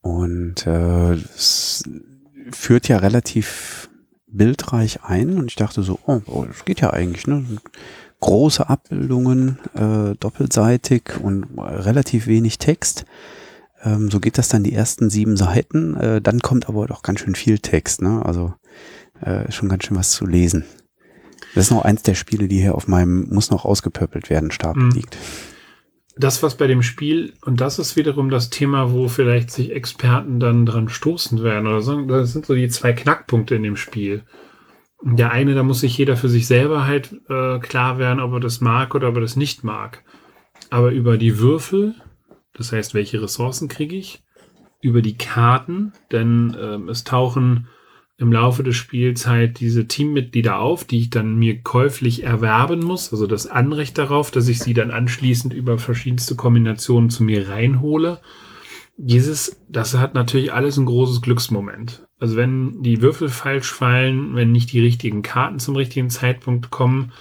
und 0.02 0.66
äh, 0.66 1.14
es 1.14 1.84
führt 2.52 2.88
ja 2.88 2.98
relativ 2.98 3.90
bildreich 4.28 5.04
ein 5.04 5.38
und 5.38 5.48
ich 5.48 5.56
dachte 5.56 5.84
so, 5.84 6.00
oh, 6.08 6.22
oh 6.26 6.46
das 6.46 6.66
geht 6.66 6.82
ja 6.82 6.92
eigentlich, 6.92 7.28
ne? 7.28 7.46
Große 8.20 8.70
Abbildungen, 8.70 9.58
äh, 9.74 10.16
doppelseitig 10.20 11.04
und 11.24 11.46
relativ 11.58 12.28
wenig 12.28 12.60
Text. 12.60 13.06
Ähm, 13.84 14.10
so 14.10 14.20
geht 14.20 14.38
das 14.38 14.50
dann 14.50 14.64
die 14.64 14.74
ersten 14.74 15.10
sieben 15.10 15.38
Seiten. 15.38 15.96
Äh, 15.96 16.22
dann 16.22 16.40
kommt 16.40 16.70
aber 16.70 16.88
doch 16.88 17.02
ganz 17.02 17.20
schön 17.20 17.36
viel 17.36 17.60
Text, 17.60 18.02
ne? 18.02 18.26
Also 18.26 18.54
äh, 19.22 19.52
schon 19.52 19.70
ganz 19.70 19.86
schön 19.86 19.98
was 19.98 20.12
zu 20.12 20.26
lesen. 20.26 20.66
Das 21.56 21.66
ist 21.66 21.72
noch 21.72 21.84
eins 21.84 22.04
der 22.04 22.16
Spiele, 22.16 22.48
die 22.48 22.62
hier 22.62 22.76
auf 22.76 22.88
meinem 22.88 23.28
muss 23.30 23.52
noch 23.52 23.66
ausgepöppelt 23.66 24.30
werden 24.30 24.52
Stapel 24.52 24.84
mhm. 24.84 24.92
liegt 24.92 25.18
das, 26.18 26.44
was 26.44 26.56
bei 26.56 26.68
dem 26.68 26.84
Spiel, 26.84 27.34
und 27.46 27.62
das 27.62 27.80
ist 27.80 27.96
wiederum 27.96 28.29
das 28.29 28.50
Thema, 28.50 28.92
wo 28.92 29.08
vielleicht 29.08 29.51
sich 29.51 29.72
Experten 29.72 30.40
dann 30.40 30.66
dran 30.66 30.90
stoßen 30.90 31.42
werden 31.44 31.68
oder 31.68 31.82
so, 31.82 32.01
das 32.01 32.34
sind 32.34 32.46
so 32.46 32.53
die 32.53 32.70
zwei 32.70 32.94
Knackpunkte 32.94 33.55
in 33.55 33.64
dem 33.64 33.77
Spiel. 33.77 34.24
Der 35.03 35.32
eine, 35.32 35.55
da 35.55 35.64
muss 35.64 35.79
sich 35.79 35.98
jeder 35.98 36.16
für 36.16 36.29
sich 36.29 36.46
selber 36.48 36.86
halt 36.86 37.14
äh, 37.27 37.60
klar 37.60 37.98
werden, 37.98 38.20
ob 38.20 38.34
er 38.34 38.40
das 38.40 38.62
mag 38.62 38.94
oder 38.94 39.10
ob 39.10 39.16
er 39.16 39.22
das 39.22 39.36
nicht 39.36 39.64
mag. 39.64 40.03
Aber 40.70 40.92
über 40.92 41.18
die 41.18 41.40
Würfel, 41.40 41.96
das 42.53 42.72
heißt, 42.72 42.94
welche 42.94 43.22
Ressourcen 43.22 43.68
kriege 43.68 43.96
ich, 43.96 44.24
über 44.81 45.01
die 45.01 45.18
Karten, 45.18 45.94
denn 46.11 46.55
ähm, 46.59 46.90
es 46.90 47.03
tauchen 47.03 47.68
im 48.18 48.31
Laufe 48.31 48.61
des 48.64 48.75
Spiels 48.75 49.25
halt 49.25 49.59
diese 49.59 49.87
Teammitglieder 49.87 50.59
auf, 50.59 50.83
die 50.83 51.00
ich 51.00 51.09
dann 51.09 51.37
mir 51.37 51.61
käuflich 51.61 52.24
erwerben 52.24 52.81
muss, 52.81 53.11
also 53.11 53.25
das 53.25 53.48
Anrecht 53.48 53.98
darauf, 53.98 54.29
dass 54.29 54.48
ich 54.48 54.59
sie 54.59 54.75
dann 54.75 54.92
anschließend 54.92 55.53
über 55.53 55.79
verschiedenste 55.79 56.35
Kombinationen 56.35 57.09
zu 57.09 57.24
mir 57.24 57.50
reinhole. 57.50 58.20
Dieses, 58.96 59.59
das 59.68 59.98
hat 59.98 60.14
natürlich 60.14 60.53
alles 60.53 60.77
ein 60.77 60.85
großes 60.85 61.22
Glücksmoment. 61.22 62.05
Also 62.20 62.35
wenn 62.35 62.83
die 62.83 63.01
Würfel 63.01 63.29
falsch 63.29 63.72
fallen, 63.74 64.35
wenn 64.35 64.51
nicht 64.51 64.72
die 64.72 64.81
richtigen 64.81 65.24
Karten 65.24 65.57
zum 65.57 65.75
richtigen 65.75 66.11
Zeitpunkt 66.11 66.70
kommen, 66.70 67.11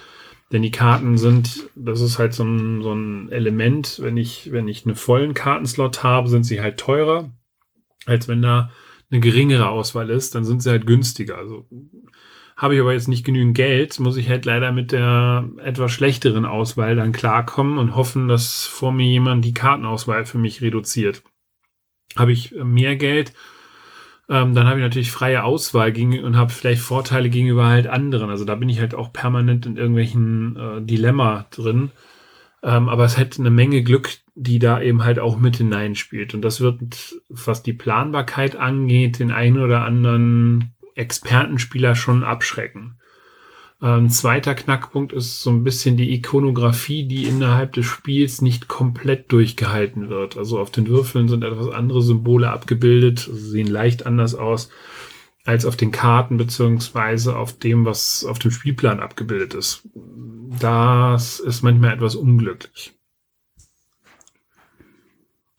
denn 0.51 0.61
die 0.61 0.71
Karten 0.71 1.17
sind, 1.17 1.69
das 1.75 2.01
ist 2.01 2.19
halt 2.19 2.33
so 2.33 2.43
ein, 2.43 2.81
so 2.81 2.93
ein 2.93 3.31
Element, 3.31 3.99
wenn 4.01 4.17
ich, 4.17 4.51
wenn 4.51 4.67
ich 4.67 4.85
einen 4.85 4.95
vollen 4.95 5.33
Kartenslot 5.33 6.03
habe, 6.03 6.27
sind 6.27 6.43
sie 6.43 6.61
halt 6.61 6.77
teurer, 6.77 7.29
als 8.05 8.27
wenn 8.27 8.41
da 8.41 8.71
eine 9.09 9.21
geringere 9.21 9.69
Auswahl 9.69 10.09
ist, 10.09 10.35
dann 10.35 10.43
sind 10.43 10.61
sie 10.61 10.69
halt 10.69 10.85
günstiger. 10.85 11.37
Also 11.37 11.67
habe 12.57 12.75
ich 12.75 12.81
aber 12.81 12.93
jetzt 12.93 13.07
nicht 13.07 13.25
genügend 13.25 13.55
Geld, 13.55 13.99
muss 13.99 14.17
ich 14.17 14.29
halt 14.29 14.45
leider 14.45 14.71
mit 14.71 14.91
der 14.91 15.49
etwas 15.57 15.91
schlechteren 15.91 16.45
Auswahl 16.45 16.95
dann 16.95 17.11
klarkommen 17.11 17.77
und 17.77 17.95
hoffen, 17.95 18.27
dass 18.27 18.65
vor 18.65 18.91
mir 18.91 19.07
jemand 19.07 19.43
die 19.45 19.53
Kartenauswahl 19.53 20.25
für 20.25 20.37
mich 20.37 20.61
reduziert. 20.61 21.23
Habe 22.15 22.33
ich 22.33 22.51
mehr 22.51 22.97
Geld, 22.97 23.33
ähm, 24.31 24.55
dann 24.55 24.65
habe 24.65 24.79
ich 24.79 24.83
natürlich 24.83 25.11
freie 25.11 25.43
Auswahl 25.43 25.91
gegen, 25.91 26.23
und 26.23 26.37
habe 26.37 26.53
vielleicht 26.53 26.81
Vorteile 26.81 27.29
gegenüber 27.29 27.65
halt 27.65 27.87
anderen. 27.87 28.29
Also 28.29 28.45
da 28.45 28.55
bin 28.55 28.69
ich 28.69 28.79
halt 28.79 28.95
auch 28.95 29.11
permanent 29.11 29.65
in 29.65 29.75
irgendwelchen 29.75 30.55
äh, 30.55 30.81
Dilemma 30.81 31.47
drin. 31.51 31.91
Ähm, 32.63 32.87
aber 32.87 33.03
es 33.03 33.17
hätte 33.17 33.41
eine 33.41 33.49
Menge 33.49 33.83
Glück, 33.83 34.09
die 34.35 34.59
da 34.59 34.81
eben 34.81 35.03
halt 35.03 35.19
auch 35.19 35.37
mit 35.37 35.57
hineinspielt. 35.57 36.33
Und 36.33 36.43
das 36.43 36.61
wird, 36.61 36.79
was 37.27 37.61
die 37.61 37.73
Planbarkeit 37.73 38.55
angeht, 38.55 39.19
den 39.19 39.31
einen 39.31 39.59
oder 39.59 39.83
anderen 39.83 40.71
Expertenspieler 40.95 41.95
schon 41.95 42.23
abschrecken. 42.23 43.00
Ein 43.83 43.97
ähm, 43.97 44.09
zweiter 44.11 44.53
Knackpunkt 44.53 45.11
ist 45.11 45.41
so 45.41 45.49
ein 45.49 45.63
bisschen 45.63 45.97
die 45.97 46.13
Ikonografie, 46.13 47.07
die 47.07 47.25
innerhalb 47.25 47.73
des 47.73 47.87
Spiels 47.87 48.39
nicht 48.43 48.67
komplett 48.67 49.31
durchgehalten 49.31 50.07
wird. 50.07 50.37
Also 50.37 50.59
auf 50.59 50.69
den 50.69 50.87
Würfeln 50.87 51.27
sind 51.27 51.43
etwas 51.43 51.67
andere 51.69 52.03
Symbole 52.03 52.51
abgebildet, 52.51 53.27
sehen 53.33 53.65
leicht 53.65 54.05
anders 54.05 54.35
aus 54.35 54.69
als 55.43 55.65
auf 55.65 55.75
den 55.75 55.91
Karten 55.91 56.37
beziehungsweise 56.37 57.35
auf 57.35 57.57
dem, 57.57 57.83
was 57.83 58.23
auf 58.23 58.37
dem 58.37 58.51
Spielplan 58.51 58.99
abgebildet 58.99 59.55
ist. 59.55 59.89
Das 60.59 61.39
ist 61.39 61.63
manchmal 61.63 61.95
etwas 61.95 62.15
unglücklich. 62.15 62.93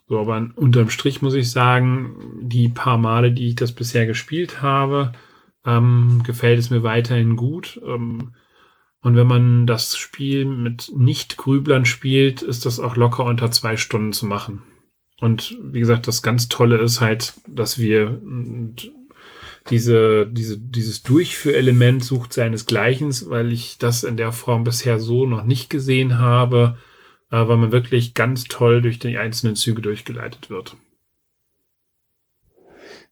So, 0.07 0.21
aber 0.21 0.49
unterm 0.55 0.91
Strich 0.91 1.23
muss 1.23 1.35
ich 1.35 1.51
sagen, 1.51 2.15
die 2.41 2.69
paar 2.69 2.99
Male, 2.99 3.33
die 3.33 3.49
ich 3.49 3.57
das 3.57 3.73
bisher 3.73 4.07
gespielt 4.07 4.63
habe, 4.63 5.13
ähm, 5.67 6.23
gefällt 6.25 6.59
es 6.59 6.71
mir 6.71 6.83
weiterhin 6.83 7.37
gut. 7.37 7.81
Ähm, 7.85 8.35
und 9.03 9.17
wenn 9.17 9.27
man 9.27 9.67
das 9.67 9.97
Spiel 9.97 10.45
mit 10.45 10.93
Nicht-Grüblern 10.95 11.85
spielt, 11.85 12.43
ist 12.43 12.67
das 12.67 12.79
auch 12.79 12.97
locker 12.97 13.25
unter 13.25 13.51
zwei 13.51 13.77
Stunden 13.77 14.13
zu 14.13 14.27
machen. 14.27 14.63
Und 15.21 15.57
wie 15.63 15.81
gesagt, 15.81 16.09
das 16.09 16.23
ganz 16.23 16.49
Tolle 16.49 16.79
ist 16.79 17.01
halt, 17.01 17.35
dass 17.47 17.79
wir 17.79 18.21
diese, 19.71 20.27
diese, 20.27 20.59
dieses 20.59 21.03
Durchführelement 21.03 22.05
sucht 22.05 22.33
seinesgleichen, 22.33 23.13
weil 23.29 23.53
ich 23.53 23.79
das 23.79 24.05
in 24.05 24.17
der 24.17 24.33
Form 24.33 24.65
bisher 24.65 24.99
so 24.99 25.27
noch 25.27 25.45
nicht 25.45 25.71
gesehen 25.71 26.19
habe, 26.19 26.77
äh, 27.31 27.47
weil 27.47 27.57
man 27.57 27.73
wirklich 27.73 28.15
ganz 28.15 28.45
toll 28.45 28.83
durch 28.83 28.99
die 28.99 29.19
einzelnen 29.19 29.57
Züge 29.57 29.83
durchgeleitet 29.83 30.51
wird. 30.51 30.77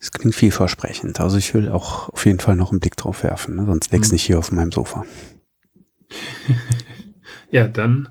Es 0.01 0.13
klingt 0.13 0.35
vielversprechend. 0.35 1.21
Also 1.21 1.37
ich 1.37 1.53
will 1.53 1.69
auch 1.69 2.09
auf 2.09 2.25
jeden 2.25 2.41
Fall 2.41 2.57
noch 2.57 2.71
einen 2.71 2.81
Blick 2.81 2.97
drauf 2.97 3.23
werfen, 3.23 3.57
ne? 3.57 3.67
sonst 3.67 3.93
leg's 3.93 4.09
hm. 4.09 4.13
nicht 4.15 4.25
hier 4.25 4.39
auf 4.39 4.51
meinem 4.51 4.73
Sofa. 4.73 5.05
ja, 7.51 7.69
dann 7.69 8.09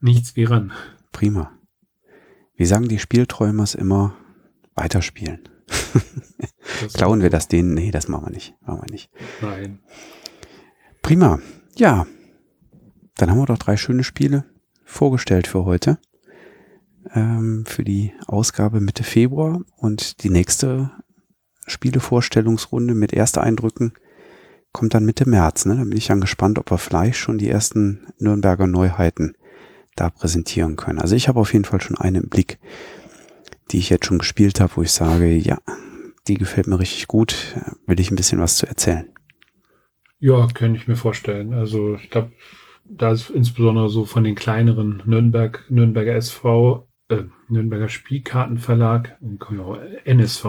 nichts 0.00 0.36
wie 0.36 0.44
ran. 0.44 0.72
Prima. 1.10 1.58
Wie 2.54 2.66
sagen 2.66 2.86
die 2.86 2.98
Spielträumers 2.98 3.74
immer, 3.74 4.14
weiterspielen. 4.74 5.48
Klauen 6.92 7.22
wir 7.22 7.30
das 7.30 7.48
denen? 7.48 7.72
Nee, 7.72 7.90
das 7.90 8.08
machen 8.08 8.26
wir 8.26 8.30
nicht. 8.30 8.54
Machen 8.60 8.82
wir 8.82 8.92
nicht. 8.92 9.10
Nein. 9.40 9.78
Prima. 11.00 11.40
Ja. 11.76 12.06
Dann 13.16 13.30
haben 13.30 13.38
wir 13.38 13.46
doch 13.46 13.58
drei 13.58 13.76
schöne 13.76 14.04
Spiele 14.04 14.44
vorgestellt 14.84 15.46
für 15.46 15.64
heute. 15.64 15.98
ähm, 17.14 17.64
für 17.66 17.84
die 17.84 18.12
Ausgabe 18.26 18.80
Mitte 18.80 19.04
Februar 19.04 19.60
und 19.76 20.22
die 20.22 20.30
nächste 20.30 20.90
Spielevorstellungsrunde 21.66 22.94
mit 22.94 23.12
Ersteindrücken 23.12 23.92
kommt 24.72 24.94
dann 24.94 25.04
Mitte 25.04 25.28
März. 25.28 25.66
Ne? 25.66 25.76
Da 25.76 25.84
bin 25.84 25.96
ich 25.96 26.06
dann 26.06 26.20
gespannt, 26.20 26.58
ob 26.58 26.70
wir 26.70 26.78
vielleicht 26.78 27.18
schon 27.18 27.38
die 27.38 27.48
ersten 27.48 28.06
Nürnberger 28.18 28.66
Neuheiten 28.66 29.36
da 29.96 30.10
präsentieren 30.10 30.76
können. 30.76 30.98
Also 30.98 31.14
ich 31.14 31.28
habe 31.28 31.40
auf 31.40 31.52
jeden 31.52 31.64
Fall 31.64 31.80
schon 31.80 31.98
eine 31.98 32.18
im 32.18 32.28
Blick, 32.28 32.58
die 33.70 33.78
ich 33.78 33.90
jetzt 33.90 34.06
schon 34.06 34.18
gespielt 34.18 34.60
habe, 34.60 34.72
wo 34.76 34.82
ich 34.82 34.92
sage, 34.92 35.26
ja, 35.34 35.58
die 36.28 36.34
gefällt 36.34 36.66
mir 36.66 36.78
richtig 36.78 37.08
gut, 37.08 37.56
will 37.86 38.00
ich 38.00 38.10
ein 38.10 38.16
bisschen 38.16 38.40
was 38.40 38.56
zu 38.56 38.66
erzählen. 38.66 39.08
Ja, 40.18 40.46
kann 40.54 40.74
ich 40.74 40.86
mir 40.86 40.96
vorstellen. 40.96 41.52
Also 41.52 41.96
ich 41.96 42.08
glaube, 42.08 42.32
da 42.84 43.10
ist 43.10 43.30
insbesondere 43.30 43.88
so 43.88 44.04
von 44.04 44.24
den 44.24 44.34
kleineren 44.34 45.02
Nürnberg, 45.04 45.64
Nürnberger 45.68 46.14
SV, 46.14 46.88
äh, 47.08 47.24
Nürnberger 47.48 47.88
Spielkartenverlag, 47.88 49.18
NSV, 50.04 50.44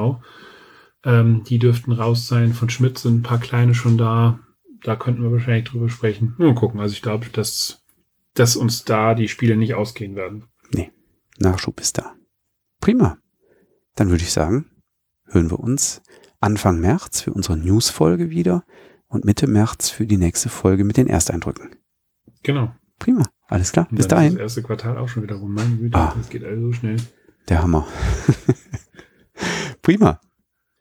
ähm, 1.04 1.44
die 1.44 1.60
dürften 1.60 1.92
raus 1.92 2.28
sein. 2.28 2.54
Von 2.54 2.70
Schmidt 2.70 2.98
sind 2.98 3.20
ein 3.20 3.24
paar 3.24 3.40
kleine 3.40 3.74
schon 3.76 3.98
da. 3.98 4.40
Da 4.84 4.96
könnten 4.96 5.24
wir 5.24 5.32
wahrscheinlich 5.32 5.66
drüber 5.66 5.90
sprechen. 5.90 6.36
Mal 6.38 6.54
gucken. 6.56 6.80
Also 6.80 6.94
ich 6.94 7.02
glaube, 7.02 7.28
dass, 7.32 7.84
dass 8.34 8.56
uns 8.56 8.84
da 8.86 9.14
die 9.16 9.28
Spiele 9.30 9.56
nicht 9.56 9.76
ausgehen 9.76 10.16
werden. 10.16 10.46
Nee, 10.74 10.92
Nachschub 11.40 11.80
ist 11.80 11.98
da. 11.98 12.14
Prima. 12.82 13.18
Dann 13.96 14.10
würde 14.10 14.24
ich 14.24 14.32
sagen, 14.34 14.66
hören 15.26 15.50
wir 15.52 15.60
uns 15.60 16.02
Anfang 16.40 16.80
März 16.80 17.22
für 17.22 17.32
unsere 17.32 17.56
News-Folge 17.58 18.30
wieder 18.30 18.66
und 19.08 19.24
Mitte 19.24 19.48
März 19.48 19.90
für 19.90 20.06
die 20.06 20.18
nächste 20.18 20.50
Folge 20.50 20.84
mit 20.84 20.98
den 20.98 21.08
Ersteindrücken. 21.08 21.76
Genau. 22.42 22.74
Prima. 23.00 23.24
Alles 23.48 23.72
klar. 23.72 23.88
Bis 23.92 24.08
dahin. 24.08 24.34
Das 24.34 24.42
erste 24.42 24.64
Quartal 24.64 24.98
auch 24.98 25.08
schon 25.08 25.24
wieder 25.24 25.36
rum. 25.36 25.54
Meine 25.54 25.78
Güte, 25.78 25.98
Ah. 25.98 26.14
das 26.18 26.30
geht 26.30 26.44
also 26.44 26.68
so 26.68 26.74
schnell. 26.74 26.98
Der 27.48 27.62
Hammer. 27.62 27.88
Prima. 29.82 30.20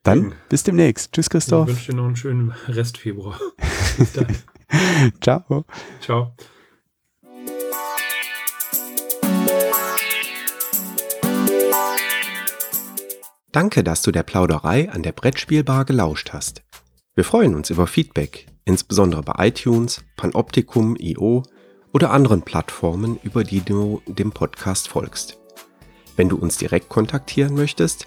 Dann 0.03 0.19
Mhm. 0.21 0.33
bis 0.49 0.62
demnächst. 0.65 1.12
Tschüss, 1.12 1.27
Ich 1.27 1.31
Christoph. 1.31 1.69
wünsche 1.69 1.93
dir 1.93 1.97
noch 1.97 2.07
einen 2.07 2.17
schönen 2.17 2.51
Rest 2.69 2.99
Februar. 2.99 3.38
Bis 3.99 4.12
dann. 4.12 4.27
Ciao. 5.21 5.65
Ciao. 6.01 6.35
Danke, 13.53 13.85
dass 13.85 14.03
du 14.03 14.11
der 14.12 14.23
Plauderei 14.23 14.91
an 14.91 15.03
der 15.03 15.12
Brettspielbar 15.12 15.85
gelauscht 15.85 16.31
hast. 16.33 16.62
Wir 17.15 17.25
freuen 17.25 17.55
uns 17.55 17.69
über 17.71 17.87
Feedback, 17.87 18.47
insbesondere 18.65 19.23
bei 19.23 19.49
iTunes, 19.49 20.03
Panoptikum, 20.17 20.97
IO 20.99 21.43
oder 21.93 22.11
anderen 22.11 22.43
Plattformen, 22.43 23.19
über 23.23 23.45
die 23.45 23.61
du 23.61 24.01
dem 24.07 24.33
Podcast 24.33 24.88
folgst. 24.88 25.38
Wenn 26.17 26.31
du 26.31 26.37
uns 26.37 26.57
direkt 26.57 26.88
kontaktieren 26.88 27.55
möchtest, 27.55 28.07